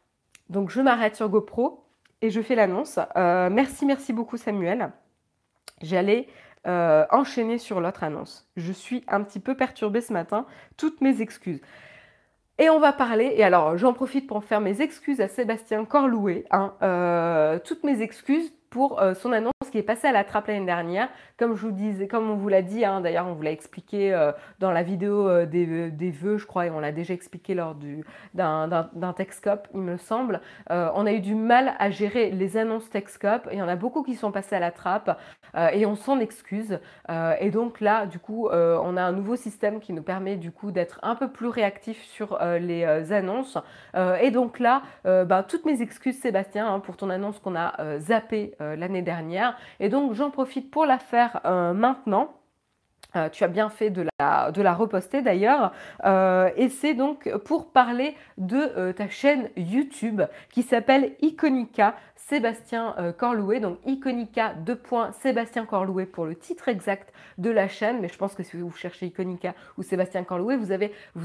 [0.49, 1.85] Donc je m'arrête sur GoPro
[2.23, 2.99] et je fais l'annonce.
[3.17, 4.91] merci, merci beaucoup Samuel.
[5.83, 6.29] J'allais
[6.67, 8.49] euh, enchaîner sur l'autre annonce.
[8.57, 11.61] Je suis un petit peu perturbée ce matin, toutes mes excuses.
[12.59, 16.47] Et on va parler, et alors j'en profite pour faire mes excuses à Sébastien Corlouet,
[16.51, 20.47] hein, euh, toutes mes excuses pour euh, son annonce qui est passée à la trappe
[20.49, 21.09] l'année dernière.
[21.39, 24.13] Comme je vous disais, comme on vous l'a dit, hein, d'ailleurs on vous l'a expliqué
[24.13, 27.55] euh, dans la vidéo euh, des, des, vœux, je crois, et on l'a déjà expliqué
[27.55, 27.77] lors
[28.35, 30.41] d'un Texcop, il me semble.
[30.71, 33.49] on a eu du mal à gérer les annonces Texcop.
[33.53, 35.19] Il y en a beaucoup qui sont passés à la trappe
[35.73, 36.79] et on s'en excuse.
[37.41, 40.71] et donc là, du coup, on a un nouveau système qui nous permet du coup
[40.71, 43.59] d'être un peu plus réactif sur les annonces.
[44.21, 48.55] et donc là, bah, toutes mes excuses Sébastien hein, pour ton annonce qu'on a zappé
[48.61, 49.56] euh, l'année dernière.
[49.81, 52.33] Et donc j'en profite pour la faire euh, maintenant.
[53.15, 55.73] Euh, tu as bien fait de la, de la reposter d'ailleurs.
[56.05, 61.95] et c'est donc pour parler de ta chaîne YouTube qui s'appelle Iconica
[62.29, 63.61] Sébastien Corlouet.
[63.61, 64.81] Donc Iconica 2.
[65.13, 68.01] Sébastien Corlouet pour le titre exact de la chaîne.
[68.01, 70.73] Mais je pense que si vous cherchez Iconica ou Sébastien Corlouet, vous,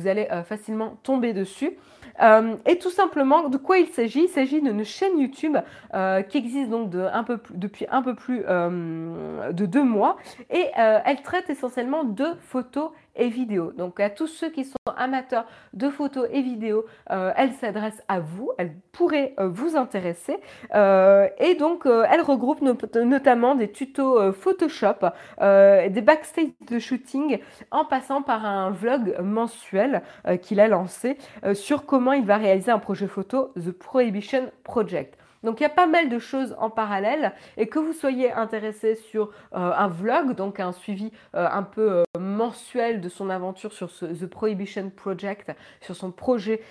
[0.08, 1.78] allez facilement tomber dessus.
[2.22, 4.24] Euh, et tout simplement, de quoi il s'agit?
[4.24, 5.58] Il s'agit d'une chaîne YouTube
[5.94, 10.18] euh, qui existe donc depuis un peu plus euh, de deux mois
[10.50, 13.71] et elle traite essentiellement de photos et vidéos.
[13.71, 18.52] Donc à tous ceux qui sont amateurs de photos et vidéos, elle s'adresse à vous,
[18.58, 20.38] elle pourrait vous intéresser.
[20.74, 27.39] et donc elle regroupe notamment des tutos Photoshop, des backstage de shooting,
[27.71, 30.02] en passant par un vlog mensuel
[30.41, 31.17] qu'il a lancé
[31.54, 35.17] sur comment il va réaliser un projet photo, The Prohibition Project.
[35.44, 38.96] Donc il y a pas mal de choses en parallèle et que vous soyez intéressé
[38.96, 43.74] sur euh, un vlog, donc un suivi euh, un peu euh, mensuel de son aventure
[43.74, 45.52] sur The Prohibition Project,
[45.82, 46.62] sur son projet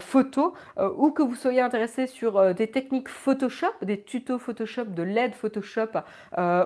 [0.00, 0.54] photo,
[0.96, 5.98] ou que vous soyez intéressé sur des techniques Photoshop, des tutos Photoshop, de l'aide Photoshop,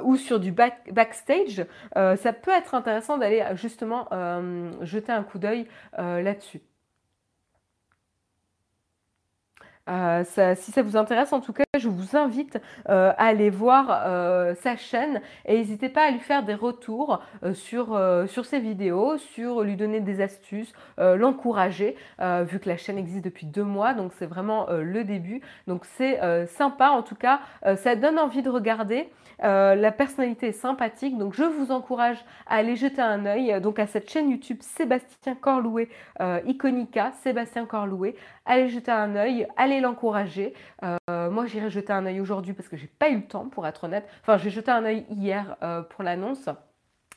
[0.05, 1.65] ou sur du backstage,
[1.95, 4.09] ça peut être intéressant d'aller justement
[4.83, 5.67] jeter un coup d'œil
[5.97, 6.61] là-dessus.
[9.87, 14.05] Ça si ça vous intéresse, en tout cas, je vous invite, heu, à aller voir,
[14.07, 17.21] heu, sa chaîne et n'hésitez pas à lui faire des retours,
[17.55, 17.99] sur,
[18.45, 23.63] ses vidéos, sur lui donner des astuces, l'encourager, vu que la chaîne existe depuis 2
[23.65, 25.41] mois, donc c'est vraiment, le début.
[25.67, 27.41] Donc c'est, sympa en tout cas,
[27.77, 29.09] ça donne envie de regarder.
[29.43, 33.87] La personnalité est sympathique, donc je vous encourage à aller jeter un œil, donc à
[33.87, 35.89] cette chaîne YouTube Sébastien Corlouet,
[36.21, 38.15] heu, Iconica, Sébastien Corlouet.
[38.47, 40.55] Allez jeter un œil, allez l'encourager.
[40.85, 43.67] Heu, moi j'irai jeter un œil aujourd'hui parce que j'ai pas eu le temps pour
[43.67, 44.07] être honnête.
[44.23, 46.49] Enfin, j'ai jeté un œil hier, heu, pour l'annonce.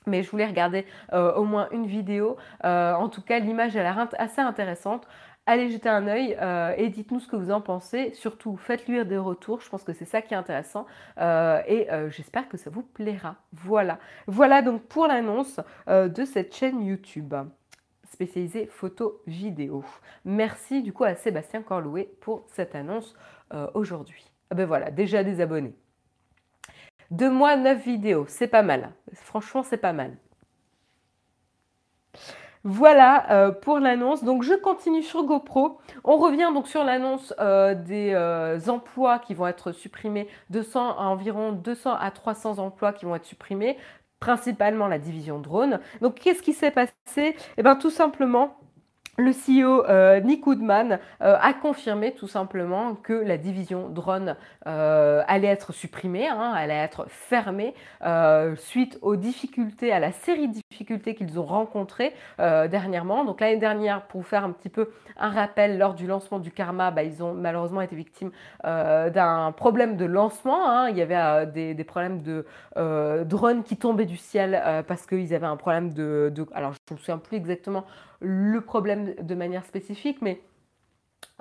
[0.07, 2.37] Mais je voulais regarder euh, au moins une vidéo.
[2.65, 5.05] Euh, en tout cas, l'image a l'air assez intéressante.
[5.45, 8.13] Allez jeter un œil euh, et dites-nous ce que vous en pensez.
[8.13, 9.61] Surtout, faites-lui des retours.
[9.61, 10.85] Je pense que c'est ça qui est intéressant.
[11.19, 13.35] Euh, et euh, j'espère que ça vous plaira.
[13.53, 13.97] Voilà.
[14.27, 17.33] Voilà donc pour l'annonce de cette chaîne YouTube
[18.19, 19.86] spécialisée photo vidéo.
[20.25, 23.15] Merci du coup à Sébastien Corlouet pour cette annonce
[23.73, 24.29] aujourd'hui.
[24.51, 25.73] Ah ben voilà, déjà des abonnés.
[27.12, 28.91] Deux mois, neuf vidéos, c'est pas mal.
[29.13, 30.17] Franchement, c'est pas mal.
[32.65, 34.23] Voilà euh, pour l'annonce.
[34.23, 35.79] Donc je continue sur GoPro.
[36.03, 41.03] On revient donc sur l'annonce euh, des euh, emplois qui vont être supprimés, 200 à
[41.03, 43.77] environ 200 à 300 emplois qui vont être supprimés,
[44.19, 45.79] principalement la division drone.
[46.01, 47.36] Donc qu'est-ce qui s'est passé?
[47.58, 48.58] Eh bien tout simplement
[49.19, 55.23] le CEO euh, Nick Woodman euh, a confirmé tout simplement que la division drone euh,
[55.27, 57.73] allait être supprimée, hein, allait être fermée
[58.55, 63.25] suite aux difficultés, à la série de difficultés qu'ils ont rencontrées dernièrement.
[63.25, 66.51] Donc l'année dernière, pour vous faire un petit peu un rappel, lors du lancement du
[66.51, 68.32] Karma, bah, ils ont malheureusement été victimes
[68.63, 70.69] d'un problème de lancement.
[70.69, 70.89] Hein.
[70.89, 72.45] Il y avait des, problèmes de
[73.23, 76.99] drones qui tombaient du ciel parce qu'ils avaient un problème de, Alors je ne me
[76.99, 77.84] souviens plus exactement
[78.19, 80.41] le problème de manière spécifique, mais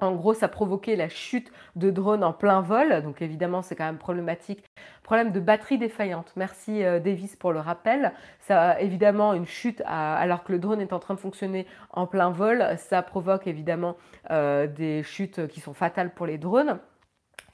[0.00, 3.02] en gros, ça provoquait la chute de drones en plein vol.
[3.02, 4.64] Donc évidemment, c'est quand même problématique.
[5.02, 6.32] Problème de batterie défaillante.
[6.36, 8.12] Merci euh, Davis pour le rappel.
[8.40, 12.30] Ça, évidemment, une chute alors que le drone est en train de fonctionner en plein
[12.30, 13.96] vol, ça provoque évidemment
[14.30, 16.78] euh, des chutes qui sont fatales pour les drones.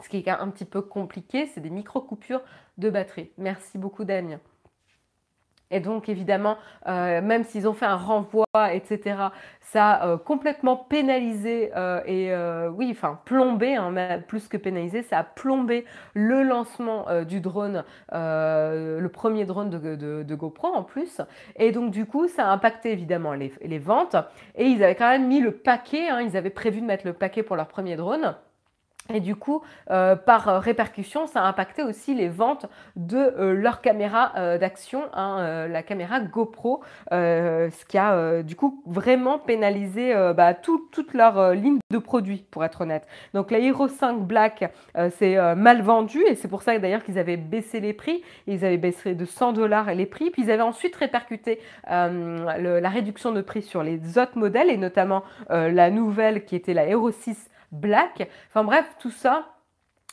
[0.03, 2.43] Ce qui est un petit peu compliqué, c'est des micro-coupures
[2.77, 3.31] de batterie.
[3.39, 4.41] Merci beaucoup Damien.
[5.75, 6.57] Et donc, évidemment,
[6.87, 9.17] euh, même s'ils ont fait un renvoi, etc.,
[9.61, 12.33] ça a euh, complètement pénalisé euh, et,
[12.71, 13.93] oui, enfin, plombé, hein,
[14.29, 15.85] plus que pénalisé, ça a plombé
[16.15, 17.83] le lancement du drone,
[18.13, 21.21] le premier drone de, GoPro en plus.
[21.57, 24.15] Et donc, du coup, ça a impacté évidemment les, ventes.
[24.55, 27.15] Et ils avaient quand même mis le paquet, hein, ils avaient prévu de mettre le
[27.15, 28.37] paquet pour leur premier drone.
[29.13, 32.65] Et du coup, euh, par répercussion, ça a impacté aussi les ventes
[32.97, 38.83] de euh, leur caméra euh, d'action, hein, la caméra GoPro, ce qui a du coup
[38.87, 43.07] vraiment pénalisé bah, toute leur ligne de produits, pour être honnête.
[43.35, 44.73] Donc la Hero 5 Black,
[45.11, 48.23] c'est mal vendu et c'est pour ça d'ailleurs qu'ils avaient baissé les prix.
[48.47, 53.33] Ils avaient baissé de 100 dollars les prix, puis ils avaient ensuite répercuté la réduction
[53.33, 57.51] de prix sur les autres modèles et notamment la nouvelle qui était la Hero 6
[57.75, 58.29] black.
[58.49, 59.55] Enfin bref, tout ça,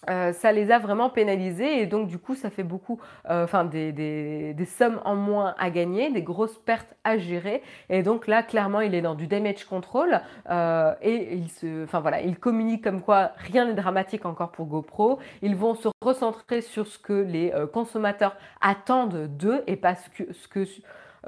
[0.10, 3.66] euh, ça les a vraiment pénalisés et donc du coup ça fait beaucoup, euh, enfin
[3.66, 8.82] des, sommes en moins à gagner, des grosses pertes à gérer et donc là clairement
[8.82, 13.02] il est dans du damage control euh, et il se, enfin voilà, il communique comme
[13.02, 15.20] quoi rien n'est dramatique encore pour GoPro.
[15.44, 20.34] Ils vont se recentrer sur ce que les consommateurs attendent d'eux et pas ce que,
[20.34, 20.66] ce que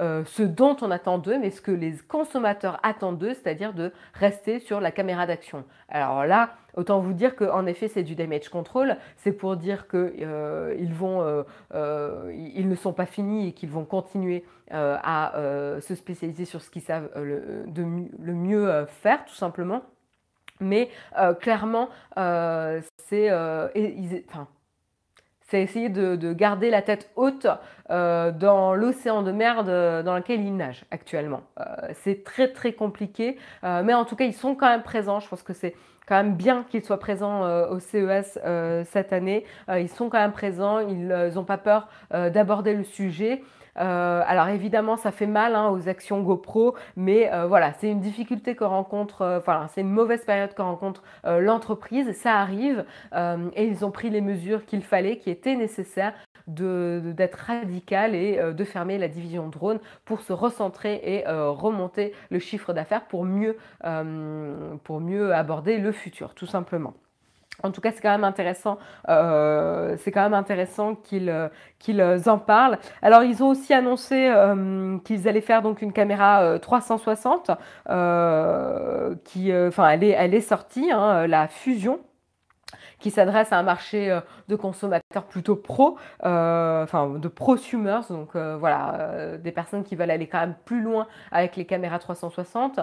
[0.00, 3.92] euh, ce dont on attend d'eux, mais ce que les consommateurs attendent d'eux, c'est-à-dire de
[4.14, 5.64] rester sur la caméra d'action.
[5.88, 8.96] Alors là, autant vous dire qu'en effet, c'est du damage control.
[9.16, 13.84] C'est pour dire qu'ils euh, vont, euh, ils ne sont pas finis et qu'ils vont
[13.84, 15.32] continuer à
[15.80, 19.82] se spécialiser sur ce qu'ils savent le, le, mieux faire, tout simplement.
[20.60, 20.88] Mais
[21.40, 24.48] clairement, c'est, enfin,
[25.46, 27.46] c'est essayer de, garder la tête haute
[27.90, 31.42] euh, dans l'océan de merde euh, dans lequel ils nagent actuellement.
[31.60, 31.64] Euh,
[32.02, 35.20] c'est très très compliqué, mais en tout cas ils sont quand même présents.
[35.20, 35.74] Je pense que c'est
[36.06, 38.38] quand même bien qu'ils soient présents au CES
[38.84, 39.44] cette année.
[39.68, 43.42] ils sont quand même présents, ils n'ont pas peur d'aborder le sujet.
[43.78, 48.00] Euh, alors évidemment, ça fait mal hein, aux actions GoPro, mais euh, voilà, c'est une
[48.00, 52.12] difficulté que rencontre, euh, enfin c'est une mauvaise période que rencontre l'entreprise.
[52.12, 52.84] Ça arrive
[53.14, 56.14] et ils ont pris les mesures qu'il fallait, qui étaient nécessaires
[56.46, 62.72] d'être radical et de fermer la division drone pour se recentrer et remonter le chiffre
[62.72, 63.26] d'affaires pour
[64.84, 66.94] pour mieux aborder le futur, tout simplement.
[67.62, 71.48] En tout cas, c'est quand même intéressant, euh, c'est quand même intéressant qu'ils euh,
[71.78, 72.78] qu'ils en parlent.
[73.02, 77.50] Alors, ils ont aussi annoncé euh, qu'ils allaient faire donc une caméra 360,
[79.24, 82.00] qui, enfin, elle est, elle est sortie, hein, la Fusion.
[83.04, 89.52] Qui s'adresse à un marché de consommateurs plutôt pro, enfin de prosumers, donc voilà, des
[89.52, 92.80] personnes qui veulent aller quand même plus loin avec les caméras 360.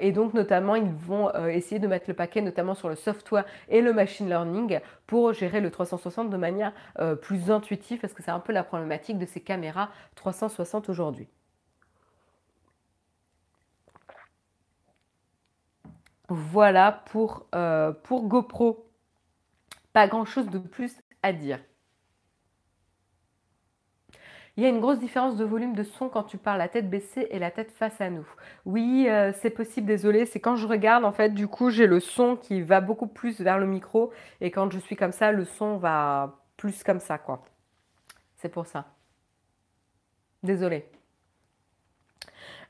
[0.00, 3.82] et donc notamment, ils vont essayer de mettre le paquet notamment sur le software et
[3.82, 6.72] le machine learning pour gérer le 360 de manière
[7.20, 11.28] plus intuitive, parce que c'est un peu la problématique de ces caméras 360 aujourd'hui.
[16.28, 18.83] Voilà pour, euh, pour GoPro.
[19.94, 21.58] Pas grand-chose de plus à dire.
[24.56, 26.90] Il y a une grosse différence de volume de son quand tu parles la tête
[26.90, 28.26] baissée et la tête face à nous.
[28.64, 30.26] Oui, euh, c'est possible, désolé.
[30.26, 33.40] C'est quand je regarde, en fait, du coup, j'ai le son qui va beaucoup plus
[33.40, 34.12] vers le micro.
[34.40, 37.44] Et quand je suis comme ça, le son va plus comme ça, quoi.
[38.36, 38.86] C'est pour ça.
[40.42, 40.84] Désolé.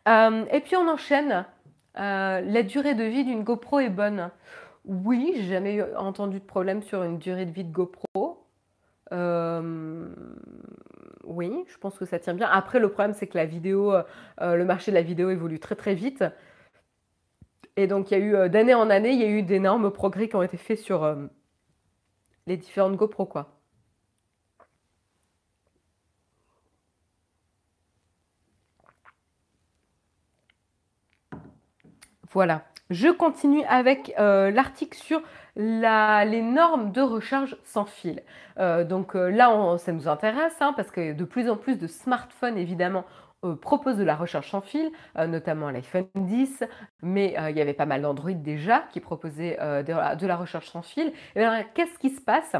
[0.08, 1.46] Euh, et puis on enchaîne
[1.98, 4.30] euh, la durée de vie d'une GoPro est bonne.
[4.84, 8.46] Oui, j'ai jamais entendu de problème sur une durée de vie de GoPro.
[9.12, 10.08] Euh,
[11.24, 12.48] oui, je pense que ça tient bien.
[12.50, 14.02] Après, le problème, c'est que la vidéo, euh,
[14.56, 16.24] le marché de la vidéo évolue très très vite.
[17.76, 20.28] Et donc, il y a eu d'année en année, il y a eu d'énormes progrès
[20.28, 21.04] qui ont été faits sur
[22.46, 23.60] les différentes GoPro, quoi.
[32.32, 32.64] Voilà.
[32.94, 35.20] Je continue avec euh, l'article sur
[35.56, 38.22] les normes de recharge sans fil.
[38.60, 41.88] Euh, donc euh, là, ça nous intéresse hein, parce que de plus en plus de
[41.88, 43.04] smartphones, évidemment,
[43.60, 46.64] proposent de la recharge sans fil, notamment l'iPhone 10,
[47.02, 51.12] mais il y avait pas mal d'Android déjà qui proposaient de, la recharge sans fil.
[51.34, 52.56] Qu'est-ce qui se passe?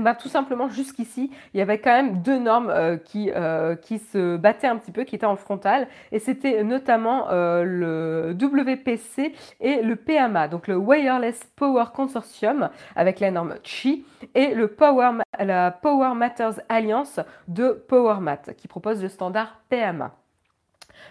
[0.00, 3.98] Bah, tout simplement, jusqu'ici, il y avait quand même deux normes euh, qui, euh, qui
[3.98, 9.32] se battaient un petit peu, qui étaient en frontal, et c'était notamment euh, le WPC
[9.60, 15.10] et le PMA, donc le Wireless Power Consortium avec la norme CHI, et le Power,
[15.38, 20.12] la Power Matters Alliance de PowerMat, qui propose le standard PMA.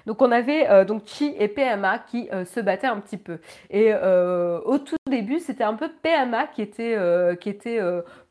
[0.06, 3.40] Donc on avait euh, donc Chi et PMA qui se battaient un petit peu.
[3.70, 6.98] Et au tout début, c'était un peu PMA qui était,
[7.40, 7.80] qui était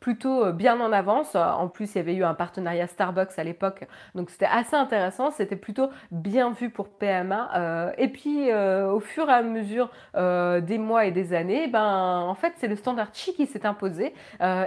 [0.03, 1.35] plutôt bien en avance.
[1.35, 5.31] En plus, il y avait eu un partenariat Starbucks à l'époque, donc c'était assez intéressant.
[5.31, 7.93] C'était plutôt bien vu pour PMA.
[7.97, 12.53] et puis, au fur et à mesure des mois et des années, ben en fait,
[12.57, 14.13] c'est le standard Chi qui s'est imposé.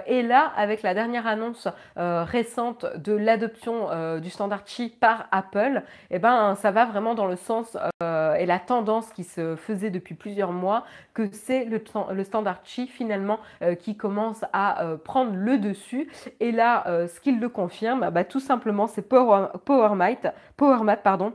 [0.07, 1.67] et là, avec la dernière annonce
[1.97, 7.27] récente de l'adoption du standard Chi par Apple, et eh ben ça va vraiment dans
[7.27, 11.81] le sens euh, et la tendance qui se faisait depuis plusieurs mois, que c'est le,
[12.11, 14.97] le, standard Qi finalement euh, qui commence à euh,
[15.33, 16.09] le dessus.
[16.39, 21.33] Et là, ce qu'il le confirme, bah, tout simplement, c'est Power, PowerMat, pardon,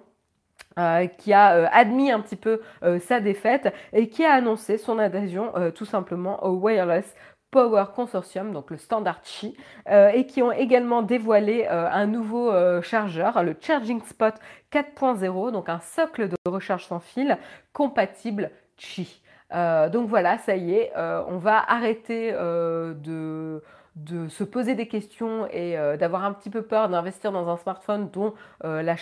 [1.18, 2.60] qui a admis un petit peu
[3.00, 7.14] sa défaite et qui a annoncé son adhésion tout simplement au wireless
[7.50, 9.56] Power Consortium, donc le standard Qi,
[9.88, 14.34] euh, et qui ont également dévoilé euh, un nouveau euh, chargeur, le Charging Spot
[14.72, 17.38] 4.0, donc un socle de recharge sans fil
[17.72, 19.20] compatible Qi.
[19.52, 23.62] donc voilà, ça y est, on va arrêter de
[23.96, 27.56] de se poser des questions et euh, d'avoir un petit peu peur d'investir dans un
[27.56, 28.34] smartphone dont
[28.64, 28.94] euh, la,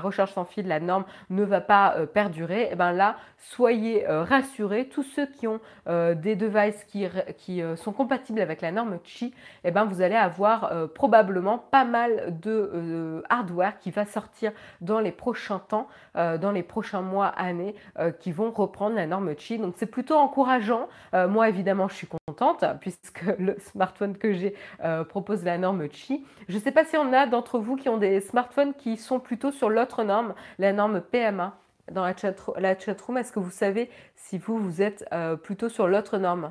[0.00, 4.06] recharge sans fil, la norme, ne va pas euh, perdurer, et eh ben là, soyez
[4.06, 9.26] rassurés, tous ceux qui ont des devices qui, qui sont compatibles avec la norme Qi,
[9.26, 9.32] et
[9.64, 15.12] eh ben vous allez avoir probablement pas mal de hardware qui va sortir dans les
[15.12, 17.74] prochains temps, dans les prochains mois, années,
[18.20, 19.58] qui vont reprendre la norme Qi.
[19.58, 20.88] Donc c'est plutôt encourageant.
[21.12, 24.54] moi, évidemment, je suis contente puisque le smartphone que j'ai
[24.84, 26.24] euh, propose la norme Qi.
[26.48, 29.20] Je ne sais pas si on a d'entre vous qui ont des smartphones qui sont
[29.20, 31.58] plutôt sur l'autre norme, la norme PMA.
[31.92, 35.68] Dans la, chat, la chatroom, est-ce que vous savez si vous, vous êtes euh, plutôt
[35.68, 36.50] sur l'autre norme?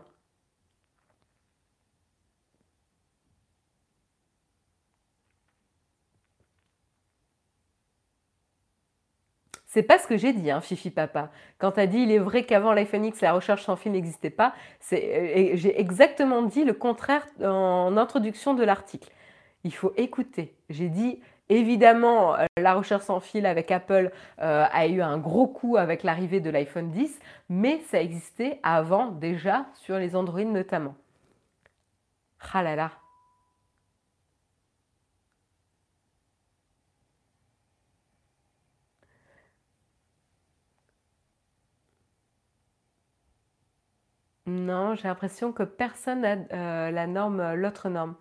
[9.73, 11.31] C'est pas ce que j'ai dit, hein, Fifi Papa.
[11.57, 14.29] Quand tu as dit il est vrai qu'avant l'iPhone X, la recherche sans fil n'existait
[14.29, 14.53] pas,
[14.91, 19.09] euh, j'ai exactement dit le contraire en introduction de l'article.
[19.63, 20.53] Il faut écouter.
[20.69, 21.19] J'ai dit
[21.49, 24.11] évidemment euh, la recherche sans fil avec Apple
[24.43, 27.19] euh, a eu un gros coup avec l'arrivée de l'iPhone 10,
[27.49, 30.93] mais ça existait avant déjà sur les Android notamment.
[32.53, 33.02] Ah.
[44.45, 48.15] Non, j'ai l'impression que personne n'a euh, la norme, euh, l'autre norme.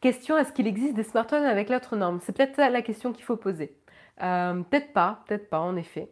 [0.00, 2.20] Question, est-ce qu'il existe des smartphones avec l'autre norme?
[2.22, 3.76] C'est peut-être la question qu'il faut poser.
[4.22, 6.10] Euh, peut-être pas, peut-être pas, en effet.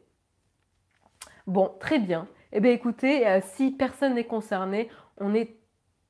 [1.46, 2.28] Bon, très bien.
[2.52, 4.88] Eh bien, écoutez, si personne n'est concerné,
[5.18, 5.57] on est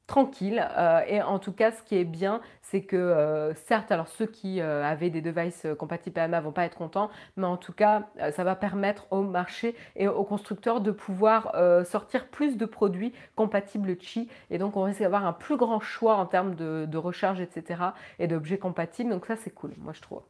[0.09, 0.67] tranquille.
[0.77, 4.27] Euh, et en tout cas, ce qui est bien, c'est que euh, certes, alors ceux
[4.27, 8.09] qui euh, avaient des devices compatibles PMA vont pas être contents, mais en tout cas,
[8.33, 11.55] ça va permettre au marché et aux constructeurs de pouvoir
[11.85, 14.29] sortir plus de produits compatibles Qi.
[14.51, 17.83] Et donc, on risque d'avoir un plus grand choix en termes de recharge, etc.
[18.19, 19.11] et d'objets compatibles.
[19.11, 20.23] Donc ça, c'est cool, moi, je trouve.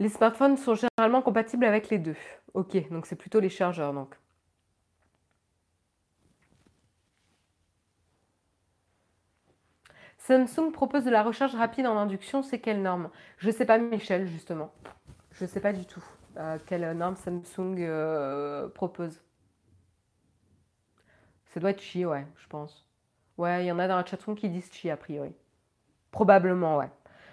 [0.00, 2.16] Les smartphones sont généralement compatibles avec les deux.
[2.54, 4.21] Ok, donc c'est plutôt les chargeurs donc.
[10.26, 13.10] Samsung propose de la recharge rapide en induction, c'est quelle norme?
[13.38, 14.72] Je ne sais pas, Michel, justement.
[15.32, 16.04] Je ne sais pas du tout
[16.36, 19.20] euh, quelle norme Samsung euh, propose.
[21.46, 22.86] Ça doit être Chi, ouais, je pense.
[23.36, 25.34] Ouais, il y en a dans la chatroom qui disent Chi, a priori.
[26.12, 26.90] Probablement, ouais.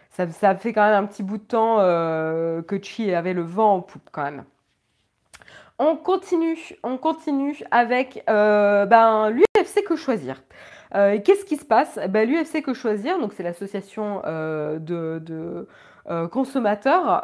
[0.09, 3.75] Ça, fait quand même un petit bout de temps euh, que Chi avait le vent
[3.75, 4.45] en poupe, quand même.
[5.77, 10.41] On continue, on continue avec ben, l'UFC Que Choisir.
[10.95, 11.99] Euh, qu'est-ce qui se passe?
[12.09, 15.67] Ben, L'UFC Que Choisir, donc c'est l'association euh, de,
[16.09, 17.23] euh, consommateurs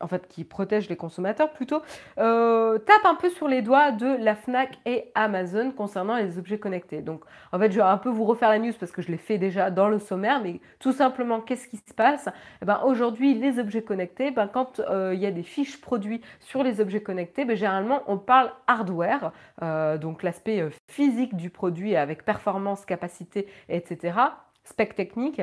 [0.00, 1.82] en fait, qui protège les consommateurs plutôt,
[2.18, 6.58] euh, tape un peu sur les doigts de la FNAC et Amazon concernant les objets
[6.58, 7.00] connectés.
[7.00, 7.22] Donc,
[7.52, 9.38] en fait, je vais un peu vous refaire la news parce que je l'ai fait
[9.38, 12.28] déjà dans le sommaire, mais tout simplement, qu'est-ce qui se passe?
[12.62, 16.20] Eh ben, Aujourd'hui, les objets connectés, ben, quand euh, il y a des fiches produits
[16.40, 19.32] sur les objets connectés, ben, généralement, on parle hardware,
[19.62, 24.18] euh, donc l'aspect physique du produit avec performance, capacité, etc.,
[24.64, 25.40] spec technique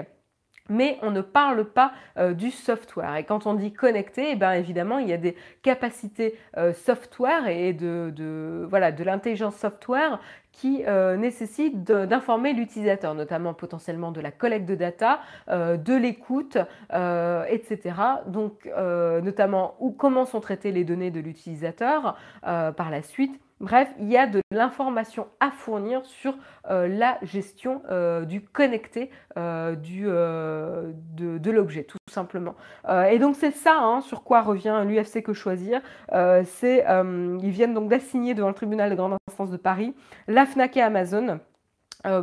[0.71, 3.17] mais on ne parle pas euh, du software.
[3.17, 7.47] Et quand on dit connecté, eh bien évidemment, il y a des capacités euh, software
[7.47, 10.19] et de, voilà, de l'intelligence software
[10.53, 15.19] qui euh, nécessitent d'informer l'utilisateur, notamment potentiellement de la collecte de data,
[15.49, 16.57] de l'écoute,
[16.89, 17.79] etc.
[18.27, 24.09] Donc, notamment où, comment sont traitées les données de l'utilisateur par la suite Bref, il
[24.09, 26.33] y a de l'information à fournir sur
[26.71, 32.55] euh, la gestion euh, du connecté euh, de, l'objet, tout simplement.
[33.09, 35.81] et donc c'est ça hein, sur quoi revient l'UFC Que Choisir.
[36.11, 39.93] c'est, ils viennent donc d'assigner devant le tribunal de grande instance de Paris
[40.27, 41.39] la FNAC et Amazon.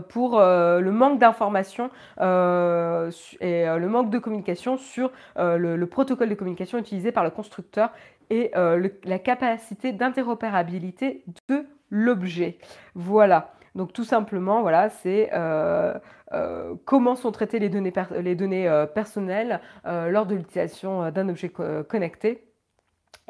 [0.09, 7.13] pour le manque d'informations et le manque de communication sur le, protocole de communication utilisé
[7.13, 7.91] par le constructeur
[8.31, 12.59] et euh, la capacité d'interopérabilité de l'objet.
[12.95, 13.53] Voilà.
[13.75, 15.95] Donc tout simplement, voilà, c'est euh,
[16.33, 21.51] euh, comment sont traitées les données, les données personnelles lors de l'utilisation d'un objet
[21.89, 22.48] connecté.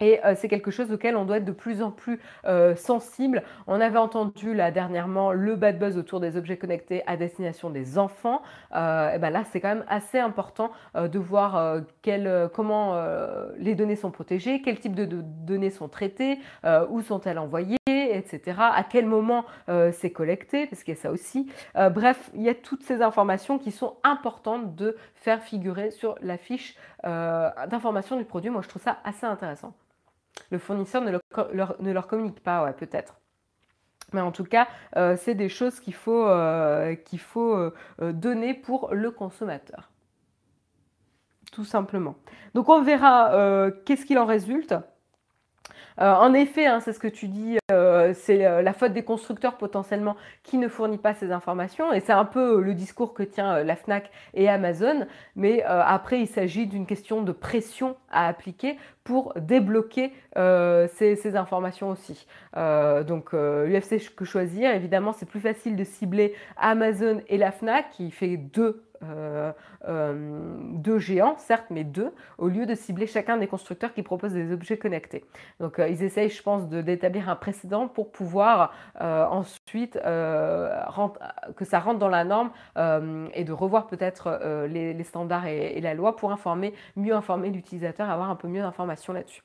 [0.01, 3.43] Et euh, c'est quelque chose auquel on doit être de plus en plus euh, sensible.
[3.67, 7.99] On avait entendu là dernièrement le bad buzz autour des objets connectés à destination des
[7.99, 8.43] enfants.
[8.75, 11.83] Euh, et ben là, c'est quand même assez important de voir
[12.53, 13.01] comment
[13.59, 16.39] les données sont protégées, quel type de, données sont traitées,
[16.91, 18.57] où sont-elles envoyées, etc.
[18.59, 19.45] À quel moment
[19.93, 21.51] c'est collecté, parce qu'il y a ça aussi.
[21.75, 26.37] bref, il y a toutes ces informations qui sont importantes de faire figurer sur la
[26.37, 28.51] fiche d'information du produit.
[28.51, 29.73] Moi, je trouve ça assez intéressant
[30.51, 31.11] le fournisseur ne
[31.93, 33.17] leur, communique pas, ouais, peut-être.
[34.13, 36.95] Mais en tout cas, euh, c'est des choses qu'il faut, euh,
[37.37, 37.73] euh,
[38.13, 39.91] donner pour le consommateur.
[41.53, 42.17] Tout simplement.
[42.55, 44.75] Donc on verra qu'est-ce qu'il en résulte.
[46.01, 49.03] Euh, en effet, hein, c'est ce que tu dis, euh, c'est euh, la faute des
[49.03, 51.93] constructeurs potentiellement qui ne fournit pas ces informations.
[51.93, 55.07] Et c'est un peu le discours que tient la FNAC et Amazon.
[55.37, 62.27] Mais après, il s'agit d'une question de pression à appliquer pour débloquer ces, informations aussi.
[62.55, 68.11] donc l'UFC que choisir, évidemment, c'est plus facile de cibler Amazon et la FNAC qui
[68.11, 69.53] fait deux euh,
[69.87, 70.15] euh,
[70.75, 74.53] deux géants, certes, mais deux, au lieu de cibler chacun des constructeurs qui proposent des
[74.53, 75.25] objets connectés.
[75.61, 81.99] Donc euh, ils essayent, je pense, d'établir un précédent pour pouvoir ensuite que ça rentre
[81.99, 87.15] dans la norme et de revoir peut-être les, standards et, la loi pour informer, mieux
[87.15, 89.43] informer l'utilisateur, avoir un peu mieux d'informations là-dessus.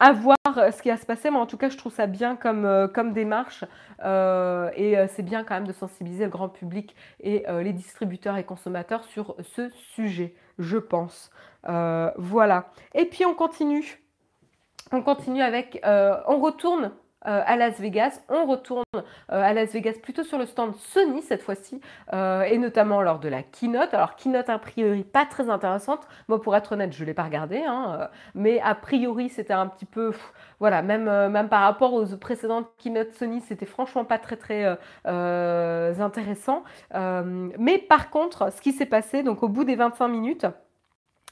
[0.00, 2.06] À voir euh, ce qui va se passer, mais en tout cas, je trouve ça
[2.06, 3.64] bien comme, euh, comme démarche.
[4.04, 8.44] Euh, et c'est bien quand même de sensibiliser le grand public et les distributeurs et
[8.44, 11.30] consommateurs sur ce sujet, je pense.
[11.64, 12.70] voilà.
[12.94, 14.00] Et puis on continue.
[14.92, 15.80] On continue avec.
[15.84, 16.92] on retourne
[17.26, 18.20] euh, à Las Vegas.
[18.28, 21.80] On retourne euh, à Las Vegas plutôt sur le stand Sony cette fois-ci,
[22.12, 23.92] euh, et notamment lors de la keynote.
[23.92, 26.06] Alors keynote a priori pas très intéressante.
[26.28, 29.66] Moi pour être honnête, je ne l'ai pas regardé, hein, mais a priori c'était un
[29.66, 30.12] petit peu,
[30.60, 36.62] voilà, même, même par rapport aux précédentes keynote Sony, c'était franchement pas très très intéressant.
[36.94, 40.46] mais par contre, ce qui s'est passé, donc au bout des 25 minutes,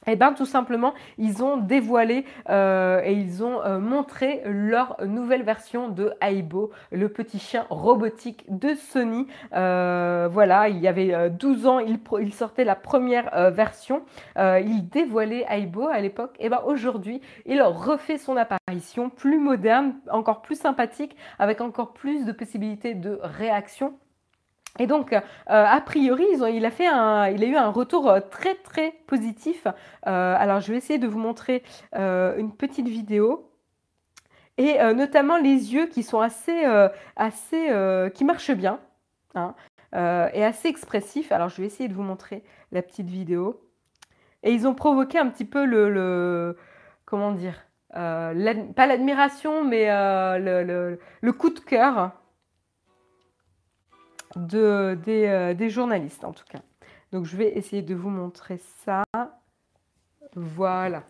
[0.06, 5.42] eh bien, tout simplement, ils ont dévoilé euh, et ils ont euh, montré leur nouvelle
[5.42, 9.26] version de Aibo, le petit chien robotique de Sony.
[9.54, 14.02] Euh, voilà, il y avait 12 ans, il, sortait la première version.
[14.36, 16.36] il dévoilait Aibo à l'époque.
[16.38, 21.92] Et eh bien aujourd'hui, il refait son apparition plus moderne, encore plus sympathique, avec encore
[21.92, 23.94] plus de possibilités de réaction.
[24.78, 28.20] Et donc, euh, a priori, il, a fait un, il a eu un retour euh,
[28.20, 29.66] très très positif.
[29.66, 31.62] Euh, alors, je vais essayer de vous montrer
[31.94, 33.50] une petite vidéo.
[34.58, 36.64] Et notamment les yeux qui sont assez,
[37.14, 38.80] assez qui marchent bien
[39.34, 39.54] hein,
[39.92, 41.30] et assez expressifs.
[41.30, 43.60] Alors, je vais essayer de vous montrer la petite vidéo.
[44.42, 46.56] Et ils ont provoqué un petit peu le,
[47.04, 49.88] comment dire, pas l'admiration, mais
[50.38, 52.12] le, le, coup de cœur
[54.36, 56.60] de, euh, des, journalistes en tout cas.
[57.12, 59.04] Donc je vais essayer de vous montrer ça.
[60.34, 61.02] Voilà.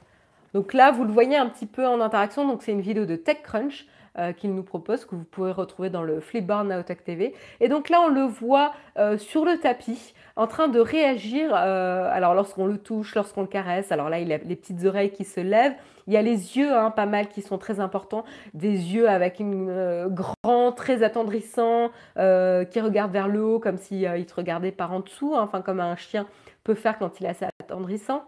[0.55, 2.47] Donc là, vous le voyez un petit peu en interaction.
[2.47, 3.87] Donc c'est une vidéo de TechCrunch
[4.19, 7.35] euh, qu'il nous propose, que vous pourrez retrouver dans le Flipboard Naotech TV.
[7.61, 11.55] Et donc là, on le voit euh, sur le tapis en train de réagir.
[11.55, 13.93] alors lorsqu'on le touche, lorsqu'on le caresse.
[13.93, 15.75] Alors là, il a les petites oreilles qui se lèvent.
[16.07, 18.25] Il y a les yeux, hein, pas mal, qui sont très importants.
[18.55, 23.77] Des yeux avec une euh, grand, très attendrissant, euh, qui regardent vers le haut comme
[23.77, 26.27] s'il euh, te regardait par en dessous, hein, enfin comme un chien
[26.63, 28.25] peut faire quand il est assez attendrissant.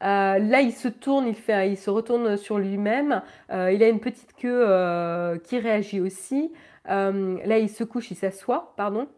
[0.00, 3.22] Là, il se tourne, il, se retourne sur lui-même.
[3.50, 6.52] il a une petite queue qui réagit aussi.
[6.86, 9.08] là, il se couche, il s'assoit, pardon.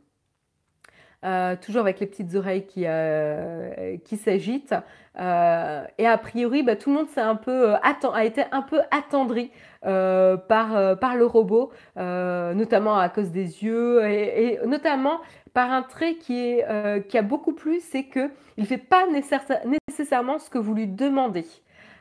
[1.22, 4.74] Euh, toujours avec les petites oreilles qui, euh, qui s'agitent.
[5.18, 9.50] Euh, et a priori, bah, tout le monde un peu, a été un peu attendri
[9.82, 15.20] par, par le robot, notamment à cause des yeux et, notamment
[15.52, 19.06] par un trait qui, est, qui a beaucoup plu, c'est qu'il ne fait pas
[20.04, 21.46] ce que vous lui demandez.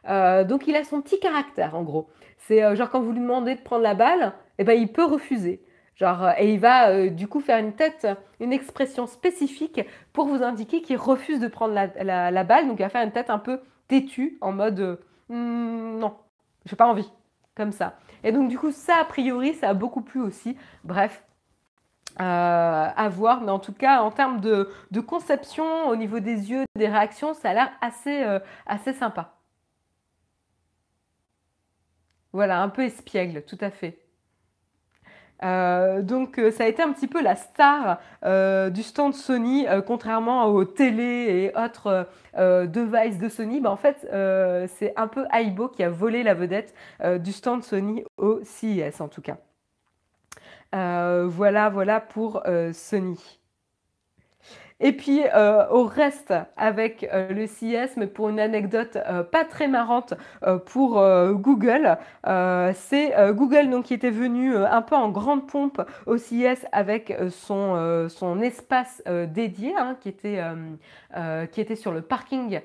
[0.05, 2.09] donc il a son petit caractère en gros.
[2.37, 5.61] C'est genre quand vous lui demandez de prendre la balle, eh ben, il peut refuser.
[5.99, 8.07] Genre, et il va euh, du coup faire une tête,
[8.39, 9.81] une expression spécifique
[10.13, 12.67] pour vous indiquer qu'il refuse de prendre la, balle.
[12.67, 14.95] Donc il va faire une tête un peu têtue, en mode euh,
[15.27, 16.15] hmm, non,
[16.65, 17.11] j'ai pas envie,
[17.53, 17.97] comme ça.
[18.23, 20.55] Et donc du coup, ça a priori, ça a beaucoup plu aussi.
[20.85, 21.28] Bref, euh,
[22.19, 24.69] à voir, mais en tout cas, en termes de,
[25.01, 28.23] conception, au niveau des yeux, des réactions, ça a l'air assez,
[28.65, 29.33] assez sympa.
[32.33, 33.99] Voilà, un peu espiègle, tout à fait.
[35.43, 39.65] Euh, donc euh, ça a été un petit peu la star euh, du stand Sony,
[39.87, 43.61] contrairement aux télé et autres devices de Sony.
[43.61, 44.07] Bah, en fait,
[44.77, 46.73] c'est un peu Aibo qui a volé la vedette
[47.19, 49.37] du stand Sony au CES en tout cas.
[50.71, 52.43] Voilà, voilà pour
[52.73, 53.39] Sony.
[54.81, 59.43] Et puis euh, au reste avec euh, le CIS, mais pour une anecdote euh, pas
[59.43, 60.13] très marrante
[60.65, 61.03] pour
[61.33, 61.97] Google,
[62.73, 68.39] c'est Google donc qui était venu un peu en grande pompe au CIS avec son,
[68.41, 72.61] espace dédié hein, qui était sur le parking.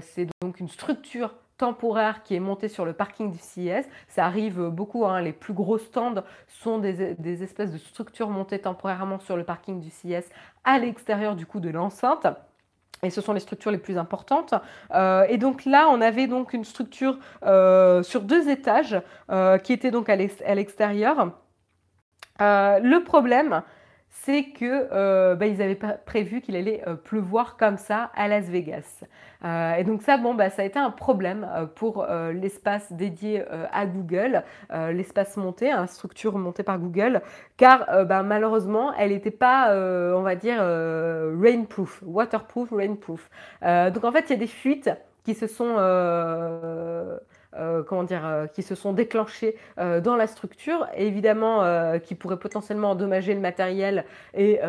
[0.00, 3.86] c'est donc une structure temporaire qui est monté sur le parking du CES.
[4.08, 9.18] Ça arrive beaucoup, hein, les plus gros stands sont des, espèces de structures montées temporairement
[9.18, 10.30] sur le parking du CES
[10.64, 12.26] à l'extérieur du coup de l'enceinte.
[13.02, 14.54] Et ce sont les structures les plus importantes.
[14.94, 19.00] Euh, et donc là, on avait donc une structure euh, sur deux étages
[19.30, 21.32] euh, qui était donc à l'extérieur.
[22.40, 23.62] le problème,
[24.10, 28.46] c'est que euh, bah, ils avaient prévu qu'il allait euh, pleuvoir comme ça à Las
[28.46, 29.04] Vegas.
[29.44, 33.86] Euh, et donc ça, bon, bah, ça a été un problème pour l'espace dédié à
[33.86, 34.42] Google,
[34.90, 37.22] l'espace monté, hein, structure montée par Google,
[37.56, 43.30] car bah, malheureusement, elle n'était pas, on va dire, rainproof, waterproof, rainproof.
[43.62, 44.90] donc en fait, il y a des fuites
[45.24, 45.76] qui se sont
[47.56, 51.38] euh, comment dire, euh, qui se sont déclenchés euh, dans la structure, évidemment
[52.00, 54.60] qui pourraient potentiellement endommager le matériel et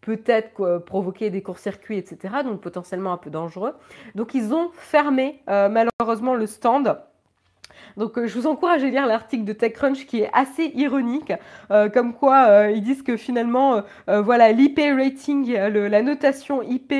[0.00, 2.34] peut-être provoquer des courts-circuits, etc.
[2.44, 3.74] Donc potentiellement un peu dangereux.
[4.14, 6.98] Donc ils ont fermé malheureusement le stand.
[7.96, 11.32] Donc je vous encourage à lire l'article de TechCrunch qui est assez ironique,
[11.92, 16.92] comme quoi ils disent que finalement, voilà, l'IP rating, la notation IP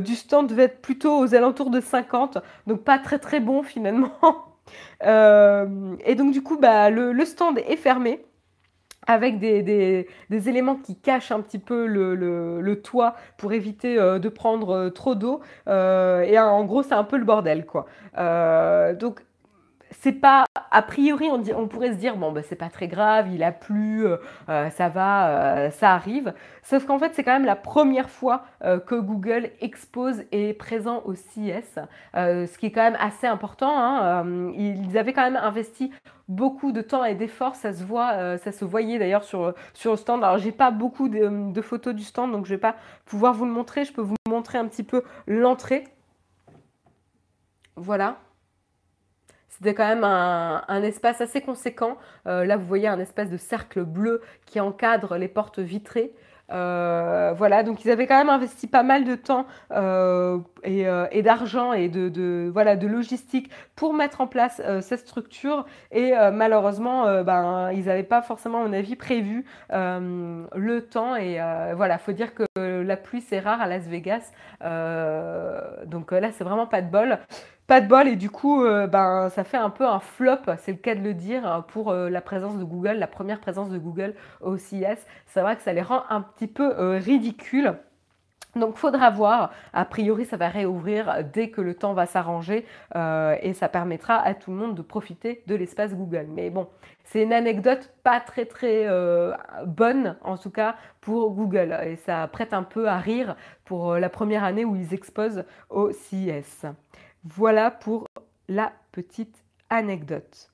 [0.00, 4.12] du stand devait être plutôt aux alentours de 50, donc pas très très bon finalement.
[5.04, 8.24] Euh, et donc du coup, bah, le, stand est fermé
[9.06, 14.70] avec des, éléments qui cachent un petit peu le, toit pour éviter euh, de prendre
[14.70, 15.40] euh, trop d'eau.
[15.68, 17.86] Euh, et en gros, c'est un peu le bordel, quoi.
[18.18, 19.24] Euh, donc,
[19.90, 22.88] c'est pas a priori on, dit, on, pourrait se dire bon bah, c'est pas très
[22.88, 24.16] grave il a plu euh,
[24.48, 26.34] euh, ça va euh, ça arrive.
[26.62, 28.44] Sauf qu'en fait c'est quand même la première fois
[28.86, 33.72] que Google expose et est présent au euh, ce qui est quand même assez important
[33.78, 34.24] hein.
[34.56, 35.92] Ils avaient quand même investi
[36.28, 39.96] beaucoup de temps et d'efforts ça se voit ça se voyait d'ailleurs sur, sur le
[39.96, 40.24] stand.
[40.24, 43.44] Alors j'ai pas beaucoup de, de, photos du stand donc je vais pas pouvoir vous
[43.44, 43.84] le montrer.
[43.84, 45.84] Je peux vous montrer un petit peu l'entrée.
[47.76, 48.16] Voilà
[49.58, 51.96] c'était quand même un, espace assez conséquent.
[52.26, 56.12] Euh, là, vous voyez un espèce de cercle bleu qui encadre les portes vitrées.
[56.52, 61.72] Euh, voilà, donc ils avaient quand même investi pas mal de temps euh, et, d'argent
[61.72, 65.64] et de, logistique pour mettre en place cette structure.
[65.90, 71.16] Et malheureusement, ben, ils n'avaient pas forcément, à mon avis, prévu le temps.
[71.16, 71.40] Et
[71.74, 74.32] voilà, il faut dire que la pluie, c'est rare à Las Vegas.
[75.86, 77.18] donc là, c'est vraiment pas de bol
[77.66, 80.72] pas de bol et du coup euh, ben ça fait un peu un flop c'est
[80.72, 83.78] le cas de le dire pour euh, la présence de Google la première présence de
[83.78, 87.74] Google au CES c'est vrai que ça les rend un petit peu euh, ridicules
[88.54, 92.64] donc faudra voir, a priori ça va réouvrir dès que le temps va s'arranger
[92.94, 96.28] euh, et ça permettra à tout le monde de profiter de l'espace Google.
[96.30, 96.66] Mais bon,
[97.04, 98.88] c'est une anecdote pas très très
[99.66, 103.36] bonne en tout cas pour Google et ça prête un peu à rire
[103.66, 106.64] pour la première année où ils exposent au CES.
[107.28, 108.06] Voilà pour
[108.46, 110.52] la petite anecdote.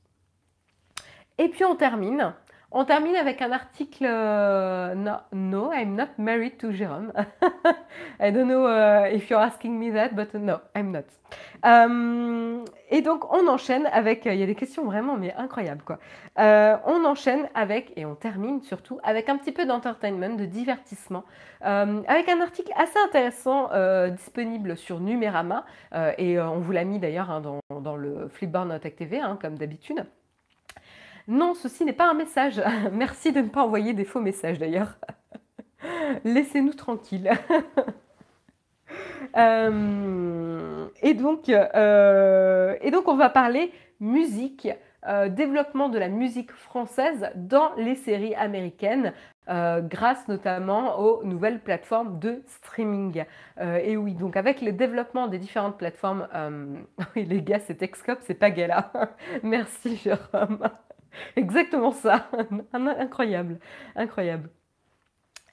[1.37, 2.35] Et puis on termine.
[2.75, 4.95] On termine avec un article euh,
[5.33, 7.13] no, I'm not married to Jérôme.
[8.21, 11.05] I don't know uh, if you're asking me that, but no, I'm not.
[11.63, 15.99] Um, et donc on enchaîne avec, il y a des questions vraiment mais incroyables quoi.
[16.39, 21.25] Euh, on enchaîne avec et on termine surtout avec un petit peu d'entertainment, de divertissement,
[21.65, 25.65] euh, avec un article assez intéressant euh, disponible sur Numérama
[25.95, 29.57] euh, et on vous l'a mis d'ailleurs hein, dans, le Flipboard Tech TV hein, comme
[29.57, 30.05] d'habitude.
[31.29, 32.63] Non, ceci n'est pas un message.
[32.93, 34.97] Merci de ne pas envoyer des faux messages d'ailleurs.
[36.25, 37.31] Laissez-nous tranquilles.
[39.37, 44.69] euh, et, donc, euh, et donc, on va parler musique,
[45.07, 49.13] euh, développement de la musique française dans les séries américaines,
[49.49, 53.25] grâce notamment aux nouvelles plateformes de streaming.
[53.61, 56.29] Et oui, donc avec le développement des différentes plateformes,
[57.17, 58.93] oui les gars, c'est Excop, c'est pas Gala.
[59.43, 60.71] Merci Jérôme.
[61.37, 62.31] Exactement ça.
[62.99, 63.59] incroyable.
[63.97, 64.51] Incroyable.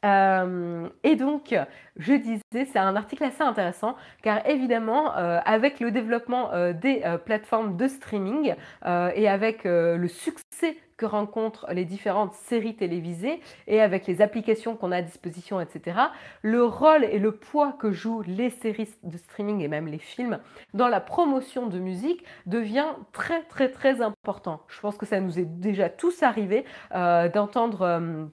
[0.05, 1.53] Euh, et donc,
[1.97, 7.03] je disais, c'est un article assez intéressant car évidemment, euh, avec le développement euh, des
[7.25, 14.05] plateformes de streaming et avec le succès que rencontrent les différentes séries télévisées et avec
[14.05, 15.97] les applications qu'on a à disposition, etc.,
[16.41, 20.39] le rôle et le poids que jouent les séries de streaming et même les films
[20.73, 24.61] dans la promotion de musique devient très très très important.
[24.67, 28.29] Je pense que ça nous est déjà tous arrivé d'entendre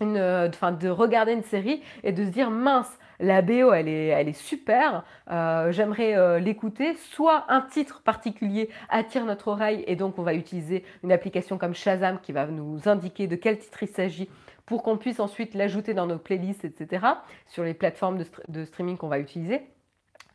[0.00, 5.04] enfin, de regarder une série et de se dire mince, la BO elle est, super,
[5.30, 10.34] euh, j'aimerais euh, l'écouter, soit un titre particulier attire notre oreille et donc on va
[10.34, 14.28] utiliser une application comme Shazam qui va nous indiquer de quel titre il s'agit
[14.66, 17.06] pour qu'on puisse ensuite l'ajouter dans nos playlists, etc.,
[17.46, 19.62] sur les plateformes de streaming qu'on va utiliser.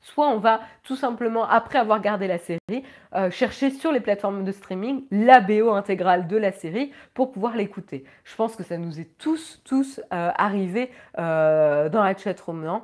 [0.02, 2.84] Soit on va tout simplement, après avoir gardé la série,
[3.16, 7.56] euh, chercher sur les plateformes de streaming la BO intégrale de la série pour pouvoir
[7.56, 8.04] l'écouter.
[8.24, 12.84] Je pense que ça nous est tous, tous euh, arrivé euh, dans la chatroom, non?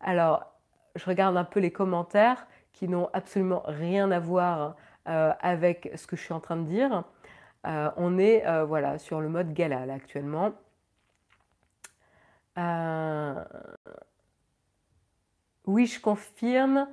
[0.00, 0.54] Alors,
[0.96, 6.16] je regarde un peu les commentaires qui n'ont absolument rien à voir avec ce que
[6.16, 7.04] je suis en train de dire.
[7.64, 10.52] On est voilà, sur le mode gala là, actuellement.
[15.66, 16.88] Oui, je confirme.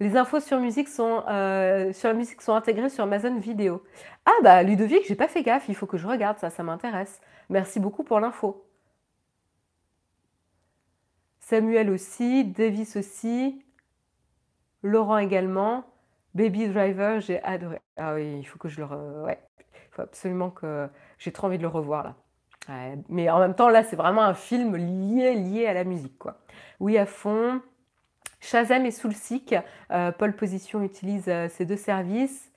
[0.00, 3.82] Les infos sur musique sont euh, sur la musique sont intégrées sur Amazon Vidéo.
[4.26, 7.20] Ah bah Ludovic, j'ai pas fait gaffe, il faut que je regarde ça, ça m'intéresse.
[7.48, 8.64] Merci beaucoup pour l'info.
[11.40, 13.64] Samuel aussi, Davis aussi,
[14.82, 15.84] Laurent également,
[16.34, 17.80] Baby Driver, j'ai adoré.
[17.96, 21.62] Ah oui, il faut que je le il faut absolument que j'ai trop envie de
[21.62, 22.16] le revoir là.
[23.08, 26.38] Mais en même temps là, c'est vraiment un film lié lié à la musique quoi.
[26.80, 27.62] Oui, à fond.
[28.40, 29.54] Shazam et Soulseek,
[29.90, 32.50] euh, Paul Position utilise euh, ces deux services.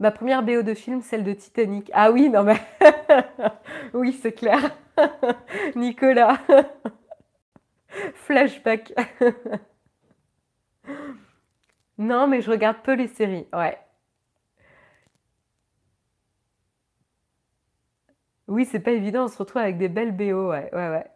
[0.00, 1.90] Ma première BO de film, celle de Titanic.
[1.94, 2.60] Ah oui, non mais...
[3.94, 4.76] oui, c'est clair.
[5.76, 6.38] Nicolas.
[8.14, 8.92] Flashback.
[11.98, 13.46] non, mais je regarde peu les séries.
[13.52, 13.78] Ouais.
[18.48, 21.06] Oui, c'est pas évident, on se retrouve avec des belles BO, ouais, ouais, ouais.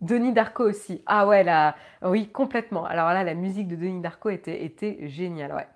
[0.00, 1.02] Denis Darko aussi.
[1.06, 2.84] Ah ouais, là, oui, complètement.
[2.84, 5.66] Alors là, la musique de Denis Darko était, était géniale, ouais.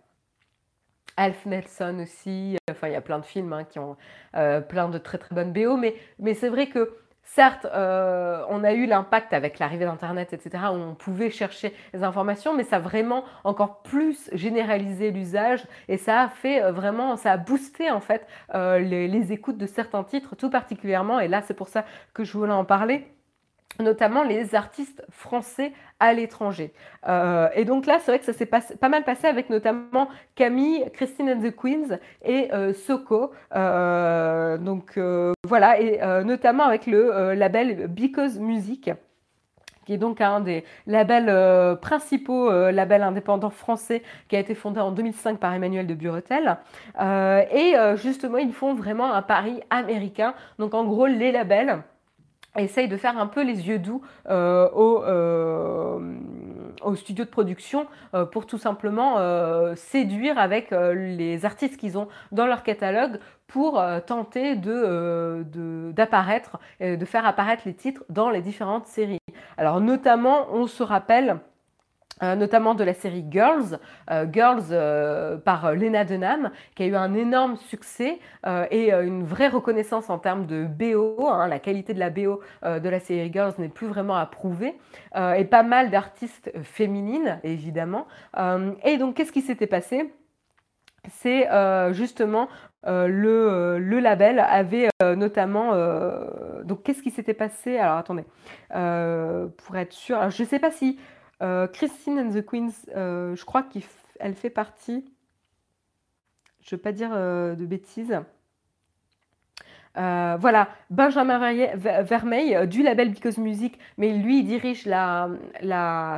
[1.16, 2.56] Alf Nelson aussi.
[2.70, 3.96] Enfin, il y a plein de films hein, qui ont
[4.36, 8.72] euh, plein de très très bonnes BO, mais, c'est vrai que certes, euh, on a
[8.72, 12.80] eu l'impact avec l'arrivée d'Internet, etc., où on pouvait chercher les informations, mais ça a
[12.80, 18.00] vraiment encore plus généralisé l'usage et ça a fait euh, vraiment, ça a boosté en
[18.00, 21.20] fait les écoutes de certains titres, tout particulièrement.
[21.20, 23.13] Et là, c'est pour ça que je voulais en parler
[23.80, 26.72] notamment les artistes français à l'étranger.
[27.08, 30.84] Euh, et donc là, c'est vrai que ça s'est pas mal passé avec notamment Camille,
[30.92, 33.32] Christine and the Queens et euh, Soko.
[33.54, 34.98] Euh, donc
[35.46, 38.90] voilà, et notamment avec le label Because Music
[39.86, 44.92] qui est donc un des labels principaux labels indépendants français qui a été fondé en
[44.92, 46.56] 2005 par Emmanuel de Buretel.
[46.98, 50.34] et justement, ils font vraiment un pari américain.
[50.58, 51.82] Donc en gros, les labels
[52.62, 55.98] essaye de faire un peu les yeux doux euh, au, euh,
[56.82, 59.16] au, studio de production euh, pour tout simplement
[59.76, 65.44] séduire avec les artistes qu'ils ont dans leur catalogue pour tenter de,
[65.92, 69.18] d'apparaître, de faire apparaître les titres dans les différentes séries.
[69.56, 71.38] Alors notamment, on se rappelle
[72.22, 76.94] euh, notamment de la série Girls, euh, Girls euh, par Lena Dunham, qui a eu
[76.94, 78.18] un énorme succès
[78.70, 81.26] et une vraie reconnaissance en termes de BO.
[81.26, 81.48] Hein.
[81.48, 84.74] la qualité de la BO de la série Girls n'est plus vraiment à prouver,
[85.16, 88.06] et pas mal d'artistes féminines, évidemment.
[88.84, 90.12] et donc, qu'est-ce qui s'était passé?
[91.08, 91.48] C'est
[91.92, 92.48] justement
[92.86, 95.72] le, le, label avait notamment
[96.64, 97.78] donc qu'est-ce qui s'était passé?
[97.78, 98.24] Alors attendez
[98.68, 100.98] pour être sûr je ne sais pas si
[101.44, 105.04] euh, Christine and the Queens, euh, je crois qu'elle fait partie,
[106.60, 108.18] je ne veux pas dire euh, de bêtises,
[109.96, 111.38] euh, voilà, Benjamin
[112.02, 115.30] Vermeil euh, du label Because Music, mais lui il dirige la,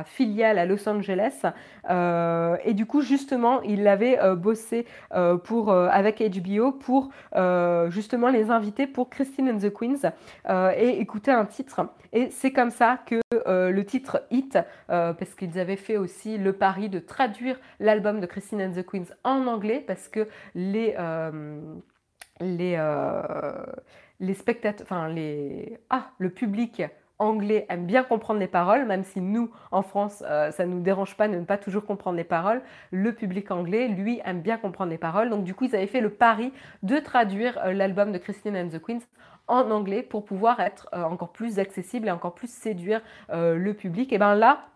[0.05, 1.43] filiale à Los Angeles.
[1.89, 7.09] Euh, et du coup, justement, il avait bossé avec HBO pour
[7.89, 10.11] justement les inviter pour Christine and the Queens
[10.75, 11.89] et écouter un titre.
[12.13, 14.57] Et c'est comme ça que le titre Hit,
[14.87, 19.13] parce qu'ils avaient fait aussi le pari de traduire l'album de Christine and the Queens
[19.23, 20.95] en anglais, parce que les
[22.41, 23.51] les, euh,
[24.33, 26.83] spectateurs, enfin les, ah, le public
[27.19, 30.81] anglais aime bien comprendre les paroles, même si nous, en France, euh, ça ne nous
[30.81, 32.61] dérange pas de ne pas toujours comprendre les paroles.
[32.91, 35.29] Le public anglais, lui, aime bien comprendre les paroles.
[35.29, 38.69] Donc, du coup, ils avaient fait le pari de traduire euh, l'album de Christine and
[38.69, 39.01] the Queens
[39.47, 44.11] en anglais pour pouvoir être encore plus accessible et encore plus séduire le public.
[44.11, 44.67] Et bien là,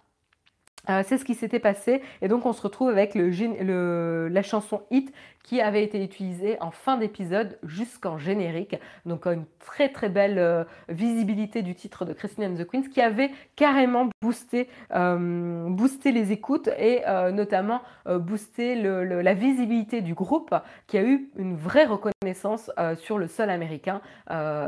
[0.89, 5.13] euh, c'est ce qui s'était passé et donc on se retrouve avec la chanson Hit
[5.43, 8.75] qui avait été utilisée en fin d'épisode jusqu'en générique.
[9.05, 13.01] Donc une très très belle euh, visibilité du titre de Christine and the Queens qui
[13.01, 17.01] avait carrément boosté, euh, boosté les écoutes et
[17.33, 20.55] notamment boosté la visibilité du groupe
[20.87, 24.01] qui a eu une vraie reconnaissance sur le sol américain.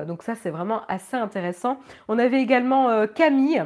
[0.07, 1.79] donc ça c'est vraiment assez intéressant.
[2.07, 3.63] On avait également Camille.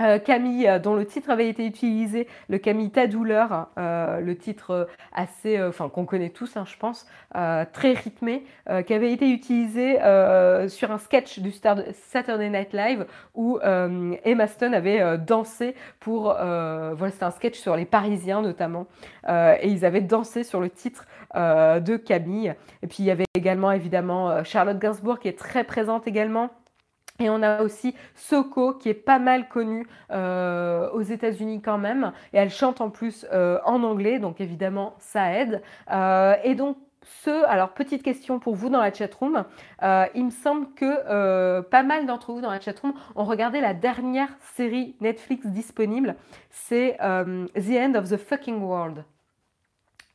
[0.00, 4.36] Euh, Camille, euh, dont le titre avait été utilisé, le Camille Ta douleur, euh, le
[4.36, 7.06] titre assez, enfin qu'on connaît tous, hein, je pense,
[7.72, 8.44] très rythmé,
[8.86, 9.94] qui avait été utilisé
[10.68, 17.24] sur un sketch du Saturday Night Live où Emma Stone avait dansé pour, voilà, c'était
[17.24, 18.86] un sketch sur les Parisiens notamment,
[19.28, 22.54] et ils avaient dansé sur le titre de Camille.
[22.82, 26.50] Et puis il y avait également évidemment Charlotte Gainsbourg qui est très présente également.
[27.18, 32.12] Et on a aussi Soko qui est pas mal connue euh, aux États-Unis quand même.
[32.32, 35.62] Et elle chante en plus euh, en anglais, donc évidemment ça aide.
[35.92, 39.44] Euh, et donc ce, alors petite question pour vous dans la chatroom,
[39.80, 44.30] il me semble que pas mal d'entre vous dans la chatroom ont regardé la dernière
[44.56, 46.16] série Netflix disponible,
[46.50, 49.04] c'est The End of the Fucking World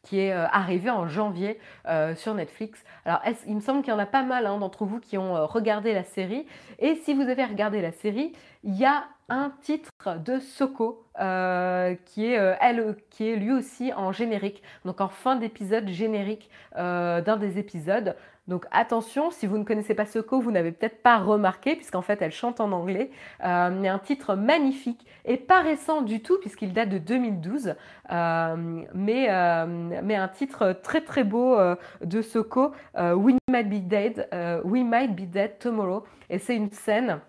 [0.03, 2.83] qui est euh, arrivé en janvier euh, sur Netflix.
[3.05, 5.35] Alors, il me semble qu'il y en a pas mal hein, d'entre vous qui ont
[5.35, 6.45] euh, regardé la série.
[6.79, 8.33] Et si vous avez regardé la série,
[8.63, 9.91] il y a un titre
[10.25, 15.87] de Soko qui, est, elle, qui est lui aussi en générique, donc en fin d'épisode
[15.87, 18.17] générique d'un des épisodes.
[18.51, 22.21] Donc attention, si vous ne connaissez pas Soko, vous n'avez peut-être pas remarqué, puisqu'en fait
[22.21, 23.09] elle chante en anglais.
[23.45, 27.75] Euh, mais un titre magnifique et pas récent du tout, puisqu'il date de 2012.
[28.11, 29.65] Euh, mais, euh,
[30.03, 31.57] mais un titre très très beau
[32.03, 34.27] de Soko, We Might Be Dead,
[34.65, 36.03] We Might Be Dead Tomorrow.
[36.29, 37.21] Et c'est une scène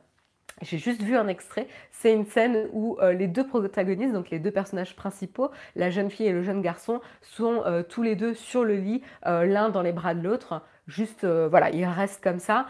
[0.62, 1.66] J'ai juste vu un extrait.
[1.90, 6.10] C'est une scène où euh, les deux protagonistes, donc les deux personnages principaux, la jeune
[6.10, 9.70] fille et le jeune garçon, sont euh, tous les deux sur le lit, euh, l'un
[9.70, 10.62] dans les bras de l'autre.
[10.88, 12.66] Juste, voilà, ils restent comme ça.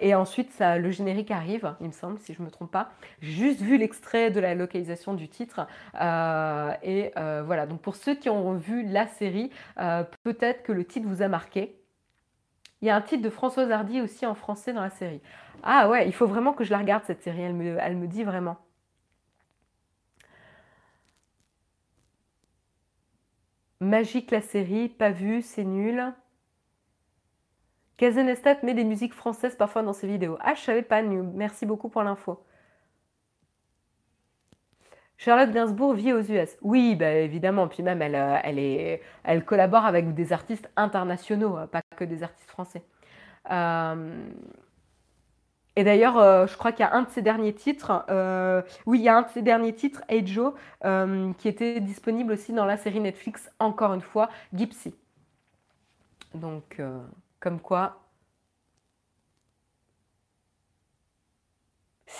[0.00, 2.90] et ensuite, le générique arrive, il me semble, si je ne me trompe pas.
[3.22, 5.66] J'ai juste vu l'extrait de la localisation du titre.
[5.94, 9.50] et voilà, donc pour ceux qui ont vu la série,
[10.22, 11.74] peut-être que le titre vous a marqué.
[12.86, 15.20] Il y a un titre de Françoise Hardy aussi en français dans la série.
[15.64, 18.58] Ah ouais, il faut vraiment que je la regarde cette série, elle me, dit vraiment.
[23.80, 26.14] Magique la série, pas vu, c'est nul.
[27.96, 30.38] Kazenestat met des musiques françaises parfois dans ses vidéos.
[30.40, 32.40] Ah, je savais pas, merci beaucoup pour l'info.
[35.18, 36.56] Charlotte Gainsbourg vit aux US.
[36.62, 37.68] Oui, bah, évidemment.
[37.68, 42.82] Puis même, elle, euh, collabore avec des artistes internationaux, euh, pas que des artistes français.
[43.50, 44.28] Euh,
[45.76, 48.06] et d'ailleurs, je crois qu'il y a un de ses derniers titres,
[48.86, 50.54] oui, il y a un de ses derniers titres, Hey Joe,
[51.36, 54.94] qui était disponible aussi dans la série Netflix, encore une fois, Gypsy.
[56.32, 56.80] Donc,
[57.40, 58.05] comme quoi,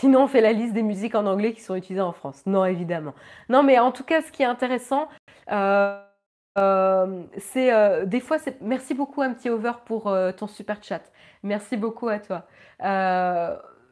[0.00, 2.42] Sinon, on fait la liste des musiques en anglais qui sont utilisées en France.
[2.44, 3.14] Non, évidemment.
[3.48, 5.08] Non, mais en tout cas, ce qui est intéressant,
[5.50, 5.98] euh,
[6.58, 11.00] euh, c'est euh, des fois, c'est merci beaucoup un petit over pour ton super chat.
[11.42, 12.46] Merci beaucoup à toi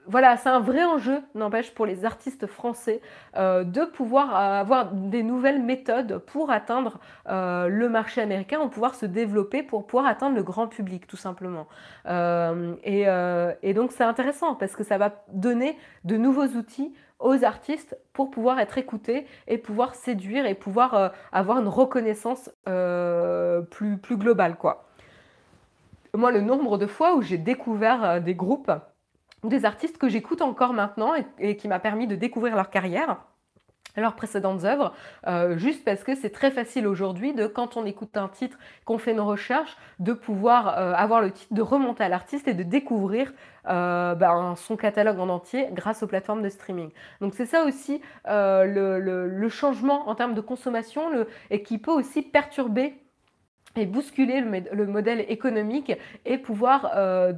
[0.06, 3.00] voilà, c'est un vrai enjeu, n'empêche, pour les artistes français
[3.36, 8.94] euh, de pouvoir avoir des nouvelles méthodes pour atteindre euh, le marché américain, ou pouvoir
[8.94, 11.66] se développer pour pouvoir atteindre le grand public, tout simplement.
[12.06, 12.74] Euh,
[13.62, 18.30] et, donc, c'est intéressant parce que ça va donner de nouveaux outils aux artistes pour
[18.30, 22.50] pouvoir être écoutés et pouvoir séduire et pouvoir avoir une reconnaissance
[23.70, 24.84] plus, plus globale, quoi.
[26.12, 28.70] Moi, le nombre de fois où j'ai découvert des groupes
[29.48, 33.18] des artistes que j'écoute encore maintenant et, qui m'a permis de découvrir leur carrière
[34.00, 34.92] leurs précédentes œuvres,
[35.26, 38.98] euh, juste parce que c'est très facile aujourd'hui de, quand on écoute un titre, qu'on
[38.98, 42.62] fait nos recherches, de pouvoir euh, avoir le titre, de remonter à l'artiste et de
[42.62, 43.32] découvrir
[43.68, 46.90] euh, ben, son catalogue en entier grâce aux plateformes de streaming.
[47.20, 51.02] Donc c'est ça aussi le, changement en termes de consommation
[51.50, 53.03] et qui peut aussi perturber
[53.76, 55.92] et bousculer le, modèle économique
[56.24, 57.32] et pouvoir, euh,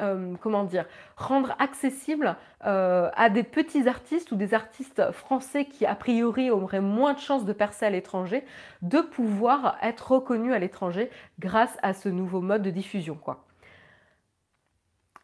[0.00, 5.86] euh, comment dire, rendre accessible euh, à des petits artistes ou des artistes français qui,
[5.86, 8.44] a priori, auraient moins de chances de percer à l'étranger,
[8.82, 13.18] de pouvoir être reconnus à l'étranger grâce à ce nouveau mode de diffusion.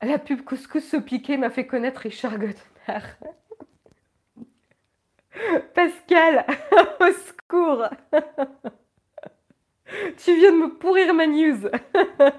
[0.03, 2.55] La pub Couscous se piquer m'a fait connaître Richard Godmer.
[5.75, 6.47] Pascal,
[7.01, 7.85] au secours
[10.17, 11.69] tu viens de me pourrir ma news.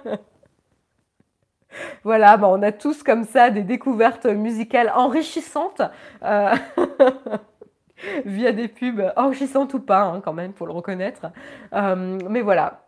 [2.03, 5.82] voilà, bah, on a tous comme ça des découvertes musicales enrichissantes
[6.24, 6.55] euh,
[8.26, 11.32] via des pubs enrichissantes ou pas, hein, quand même, pour le reconnaître.
[11.74, 12.84] Euh, mais voilà.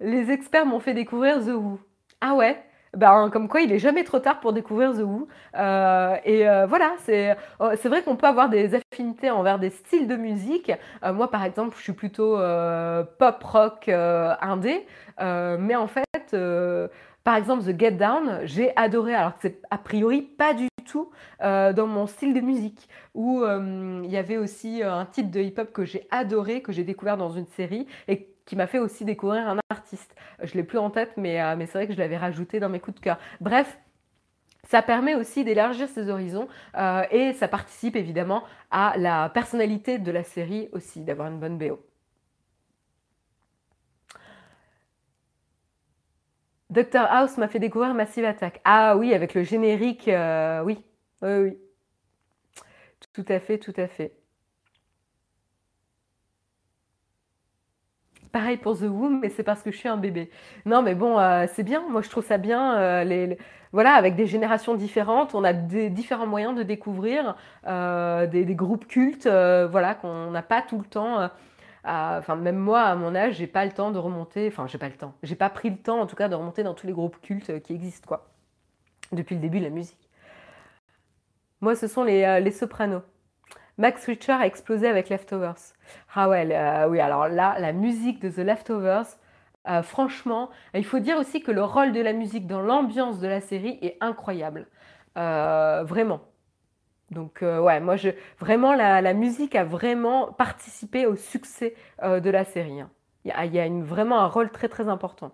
[0.00, 1.78] Les experts m'ont fait découvrir The Who.
[2.20, 2.62] Ah ouais?
[2.94, 5.26] Ben, comme quoi il est jamais trop tard pour découvrir The Who.
[5.56, 9.70] Euh, et euh, voilà, c'est oh, c'est vrai qu'on peut avoir des affinités envers des
[9.70, 10.72] styles de musique.
[11.02, 12.36] Euh, moi, par exemple, je suis plutôt
[13.18, 14.86] pop rock indé,
[15.18, 16.36] mais en fait,
[17.24, 21.10] par exemple, The Get Down, j'ai adoré, alors que c'est a priori pas du tout
[21.40, 22.88] dans mon style de musique.
[23.14, 27.16] Où il y avait aussi un titre de hip-hop que j'ai adoré, que j'ai découvert
[27.16, 27.86] dans une série
[28.44, 30.14] qui m'a fait aussi découvrir un artiste.
[30.42, 32.68] Je l'ai plus en tête, mais, euh, mais c'est vrai que je l'avais rajouté dans
[32.68, 33.18] mes coups de cœur.
[33.40, 33.78] Bref,
[34.68, 40.10] ça permet aussi d'élargir ses horizons euh, et ça participe évidemment à la personnalité de
[40.10, 41.80] la série aussi, d'avoir une bonne BO.
[46.70, 48.60] Doctor House m'a fait découvrir Massive Attack.
[48.64, 50.78] Ah oui, avec le générique, euh, oui,
[51.20, 51.58] oui, oui.
[53.12, 54.21] Tout à fait, tout à fait.
[58.32, 60.30] Pareil pour The Womb, mais c'est parce que je suis un bébé.
[60.64, 61.84] Non, mais bon, euh, c'est bien.
[61.90, 62.78] Moi, je trouve ça bien.
[62.78, 63.34] Euh,
[63.72, 68.86] voilà, avec des générations différentes, on a des différents moyens de découvrir euh, des, groupes
[68.86, 71.28] cultes, voilà, qu'on n'a pas tout le temps.
[71.84, 74.48] enfin, même moi, à mon âge, j'ai pas le temps de remonter.
[74.48, 75.14] Enfin, j'ai pas le temps.
[75.22, 77.62] J'ai pas pris le temps, en tout cas, de remonter dans tous les groupes cultes
[77.62, 78.30] qui existent, quoi.
[79.12, 80.08] Depuis le début de la musique.
[81.60, 83.02] Moi, ce sont les, les sopranos.
[83.78, 85.74] Max Richter a explosé avec Leftovers.
[86.14, 89.06] Ah ouais, euh, oui, alors là, la musique de The Leftovers,
[89.68, 93.28] euh, franchement, il faut dire aussi que le rôle de la musique dans l'ambiance de
[93.28, 94.66] la série est incroyable.
[95.18, 96.20] Euh, vraiment.
[97.10, 98.08] Donc ouais, moi je
[98.38, 102.80] vraiment la, musique a vraiment participé au succès de la série.
[102.80, 102.90] Hein.
[103.26, 105.30] Il y a, vraiment un rôle très très important.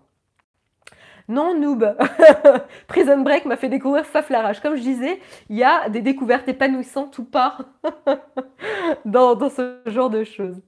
[1.29, 1.95] Non, noob.
[2.87, 4.59] Prison Break m'a fait découvrir Faflarage.
[4.61, 7.59] Comme je disais, il y a des découvertes épanouissantes ou pas
[9.05, 10.59] dans, ce genre de choses.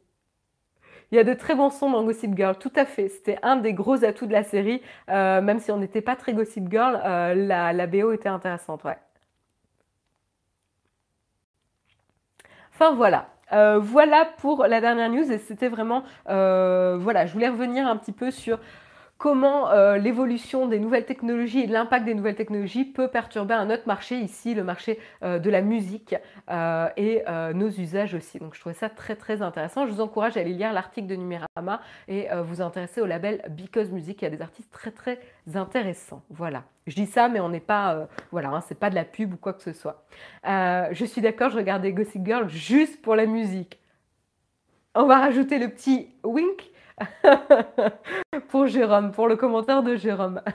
[1.11, 3.09] Il y a de très bons sons dans Gossip Girl, tout à fait.
[3.09, 4.83] C'était un des gros atouts de la série.
[5.09, 8.83] Euh, même si on n'était pas très Gossip Girl, euh, la, la, BO était intéressante,
[8.83, 8.97] ouais.
[12.71, 13.29] Enfin voilà.
[13.51, 18.13] Euh, voilà pour la dernière news et c'était vraiment, voilà, je voulais revenir un petit
[18.13, 18.59] peu sur
[19.21, 23.83] comment euh, l'évolution des nouvelles technologies et l'impact des nouvelles technologies peut perturber un autre
[23.85, 26.15] marché, ici le marché euh, de la musique
[26.49, 27.21] euh, et
[27.53, 28.39] nos usages aussi.
[28.39, 29.85] Donc je trouvais ça très très intéressant.
[29.85, 33.91] Je vous encourage à aller lire l'article de Numérama et vous intéresser au label Because
[33.91, 34.19] Music.
[34.21, 35.19] Il y a des artistes très très
[35.53, 36.23] intéressants.
[36.31, 36.63] Voilà.
[36.87, 39.37] Je dis ça, mais on n'est pas, voilà, hein, c'est pas de la pub ou
[39.37, 40.03] quoi que ce soit.
[40.45, 43.79] je suis d'accord, je regardais Gossip Girl juste pour la musique.
[44.95, 46.70] On va rajouter le petit wink
[48.49, 50.41] pour Jérôme, pour le commentaire de Jérôme.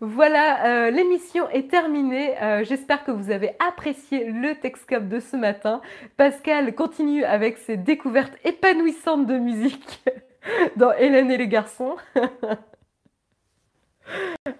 [0.00, 2.40] Voilà, euh, l'émission est terminée.
[2.42, 5.80] Euh, j'espère que vous avez apprécié le Texcop de ce matin.
[6.16, 10.04] Pascal continue avec ses découvertes épanouissantes de musique
[10.76, 11.96] dans Hélène et les garçons.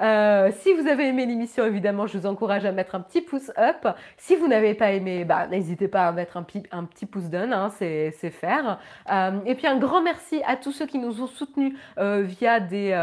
[0.05, 3.51] Euh, si vous avez aimé l'émission, évidemment, je vous encourage à mettre un petit pouce
[3.57, 3.89] up.
[4.19, 7.71] Si vous n'avez pas aimé, bah, n'hésitez pas à mettre un, petit pouce down, hein,
[7.71, 8.79] c'est faire.
[9.11, 12.61] Euh, et puis un grand merci à tous ceux qui nous ont soutenus euh, via
[12.61, 12.95] des,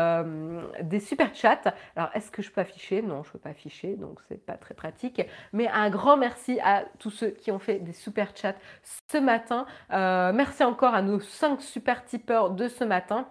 [0.84, 1.74] des super chats.
[1.96, 3.02] Alors, est-ce que je peux afficher?
[3.02, 5.22] Non, je ne peux pas afficher, donc c'est pas très pratique.
[5.54, 8.56] Mais un grand merci à tous ceux qui ont fait des super chats
[9.08, 9.66] ce matin.
[9.90, 13.28] merci encore à nos 5 super tipeurs de ce matin.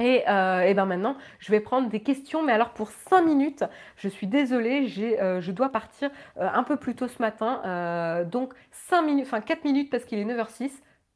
[0.00, 3.64] Euh, et, ben maintenant, je vais prendre des questions, mais alors pour 5 minutes,
[3.96, 8.24] je suis désolée, euh, je dois partir euh, un peu plus tôt ce matin.
[8.30, 10.70] donc 5 minutes, enfin 4 minutes parce qu'il est 9h06.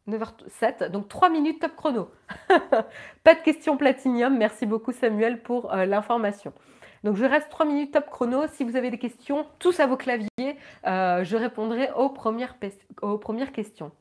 [0.08, 2.10] 9h07, donc 3 minutes top chrono.
[3.22, 6.52] Pas de questions platinium, merci beaucoup Samuel pour l'information.
[7.04, 8.46] Donc je reste 3 minutes top chrono.
[8.48, 10.28] Si vous avez des questions, tous à vos claviers,
[10.84, 13.92] je répondrai aux premières questions.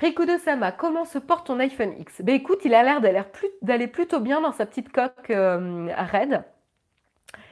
[0.00, 2.22] Rikudo Sama, comment se porte ton iPhone X?
[2.22, 3.00] Ben écoute, il a l'air
[3.62, 6.44] d'aller plutôt bien dans sa petite coque euh, raide.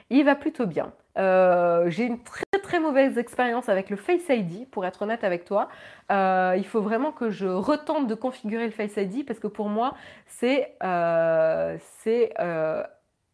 [0.09, 0.93] Il va plutôt bien.
[1.17, 5.43] Euh, j'ai une très très mauvaise expérience avec le Face ID, pour être honnête avec
[5.43, 5.67] toi.
[6.09, 9.67] Euh, il faut vraiment que je retente de configurer le Face ID parce que pour
[9.67, 9.95] moi,
[10.27, 10.73] c'est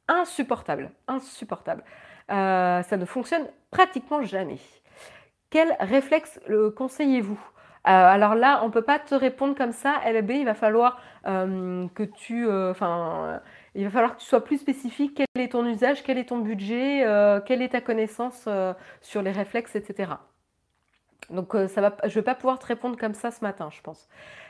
[0.07, 0.89] insupportable.
[1.07, 1.83] Insupportable.
[2.29, 4.57] ça ne fonctionne pratiquement jamais.
[5.51, 6.39] Quel réflexe
[6.75, 7.37] conseillez-vous?
[7.37, 7.52] euh,
[7.83, 9.99] alors là, on ne peut pas te répondre comme ça.
[10.09, 12.73] LB, il va falloir euh, que tu, euh,
[13.75, 15.15] il va falloir que tu sois plus spécifique.
[15.15, 16.03] Quel est ton usage?
[16.03, 17.05] Quel est ton budget?
[17.45, 18.47] Quelle est ta connaissance
[19.01, 20.13] sur les réflexes, etc.
[21.29, 23.81] Donc ça va, je ne vais pas pouvoir te répondre comme ça ce matin, je
[23.81, 24.07] pense.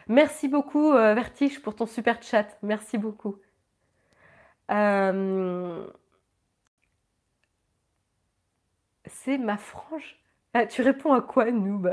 [0.08, 2.58] Merci beaucoup Vertige pour ton super chat.
[2.62, 3.38] Merci beaucoup.
[9.06, 10.20] C'est ma frange.
[10.54, 11.92] Ah, tu réponds à quoi, Noob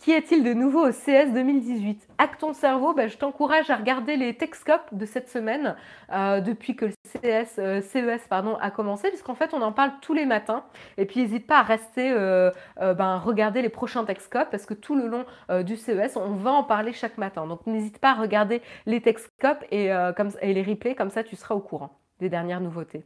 [0.00, 4.34] Qu'y a-t-il de nouveau au CS 2018 Acton cerveau, bah, je t'encourage à regarder les
[4.34, 5.76] Techscopes de cette semaine
[6.10, 9.92] euh, depuis que le CS, euh, CES pardon, a commencé, puisqu'en fait on en parle
[10.00, 10.64] tous les matins.
[10.96, 14.96] Et puis n'hésite pas à rester, euh, ben, regarder les prochains Techscopes, parce que tout
[14.96, 15.26] le long
[15.64, 17.46] du CES, on va en parler chaque matin.
[17.46, 21.36] Donc n'hésite pas à regarder les Techscopes et, comme, et les replays, comme ça tu
[21.36, 23.04] seras au courant des dernières nouveautés.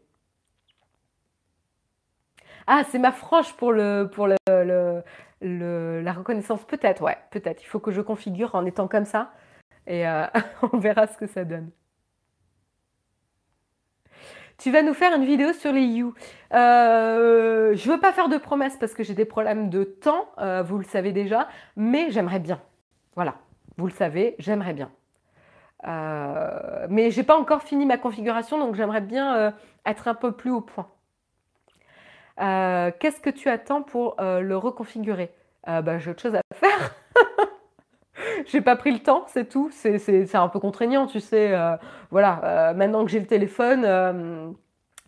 [2.66, 5.02] Ah, c'est ma frange pour le, pour le,
[5.44, 6.64] la reconnaissance.
[6.64, 7.62] Peut-être, ouais, peut-être.
[7.62, 9.32] Il faut que je configure en étant comme ça
[9.86, 10.26] et euh,
[10.72, 11.70] on verra ce que ça donne.
[14.56, 16.14] Tu vas nous faire une vidéo sur les You.
[16.52, 20.28] Euh, je ne veux pas faire de promesses parce que j'ai des problèmes de temps,
[20.38, 22.60] euh, vous le savez déjà, mais j'aimerais bien.
[23.16, 23.34] Voilà,
[23.76, 24.90] vous le savez, j'aimerais bien.
[26.88, 30.60] mais j'ai pas encore fini ma configuration, donc j'aimerais bien être un peu plus au
[30.60, 30.93] point.
[32.40, 35.30] Euh, qu'est-ce que tu attends pour euh, le reconfigurer?
[35.68, 36.94] Euh, bah, J'ai autre chose à faire.
[38.46, 39.70] j'ai pas pris le temps, c'est tout.
[39.72, 41.54] C'est un peu contraignant, tu sais.
[42.10, 44.56] voilà, maintenant que j'ai le téléphone,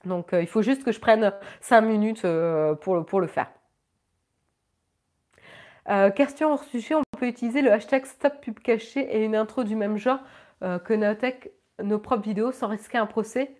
[0.04, 2.26] donc il faut juste que je prenne 5 minutes
[2.80, 3.50] pour, le faire.
[6.14, 9.76] question hors sujet, on peut utiliser le hashtag stop pub caché et une intro du
[9.76, 10.20] même genre
[10.60, 11.50] que Notech,
[11.82, 13.54] nos propres vidéos sans risquer un procès?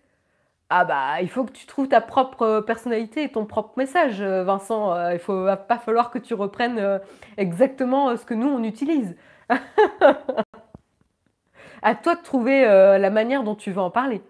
[0.70, 4.42] Ah bah, il faut que tu trouves ta propre personnalité et ton propre message, euh,
[4.44, 4.92] Vincent.
[4.94, 6.98] Euh, il faut pas falloir que tu reprennes euh,
[7.36, 9.16] exactement ce que nous on utilise.
[11.82, 14.22] à toi de trouver la manière dont tu veux en parler.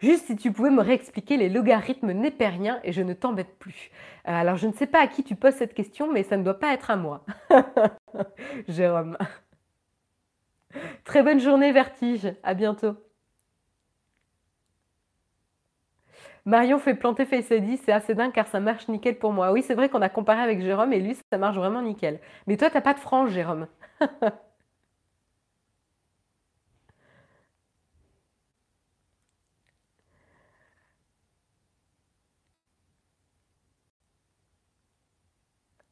[0.00, 3.90] Juste si tu pouvais me réexpliquer les logarithmes népériens et je ne t'embête plus.
[4.28, 6.44] Euh, alors je ne sais pas à qui tu poses cette question, mais ça ne
[6.44, 7.24] doit pas être à moi.
[8.68, 9.16] Jérôme.
[11.04, 12.34] Très bonne journée, Vertige.
[12.42, 12.96] À bientôt.
[16.44, 19.52] Marion fait planter Face ID, c'est assez dingue car ça marche nickel pour moi.
[19.52, 22.20] Oui, c'est vrai qu'on a comparé avec Jérôme et lui, ça marche vraiment nickel.
[22.46, 23.66] Mais toi, t'as pas de frange, Jérôme.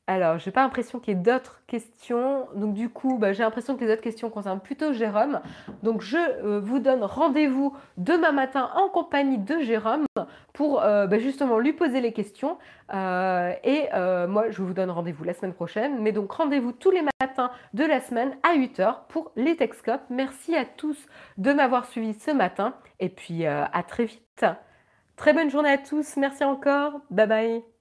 [0.09, 2.47] Alors, j'ai pas l'impression qu'il y ait d'autres questions.
[2.55, 5.41] Donc, du coup, bah, j'ai l'impression que les autres questions concernent plutôt Jérôme.
[5.83, 10.07] Donc, je euh, vous donne rendez-vous demain matin en compagnie de Jérôme
[10.53, 12.57] pour euh, bah, justement lui poser les questions.
[12.95, 13.89] Euh, et
[14.29, 16.01] moi, je vous donne rendez-vous la semaine prochaine.
[16.01, 20.05] Mais donc, rendez-vous tous les matins de la semaine à 8h pour les Texcopes.
[20.09, 21.07] Merci à tous
[21.37, 22.75] de m'avoir suivi ce matin.
[23.01, 24.47] Et puis, à très vite.
[25.17, 26.17] Très bonne journée à tous.
[26.17, 27.01] Merci encore.
[27.11, 27.76] Bye bye.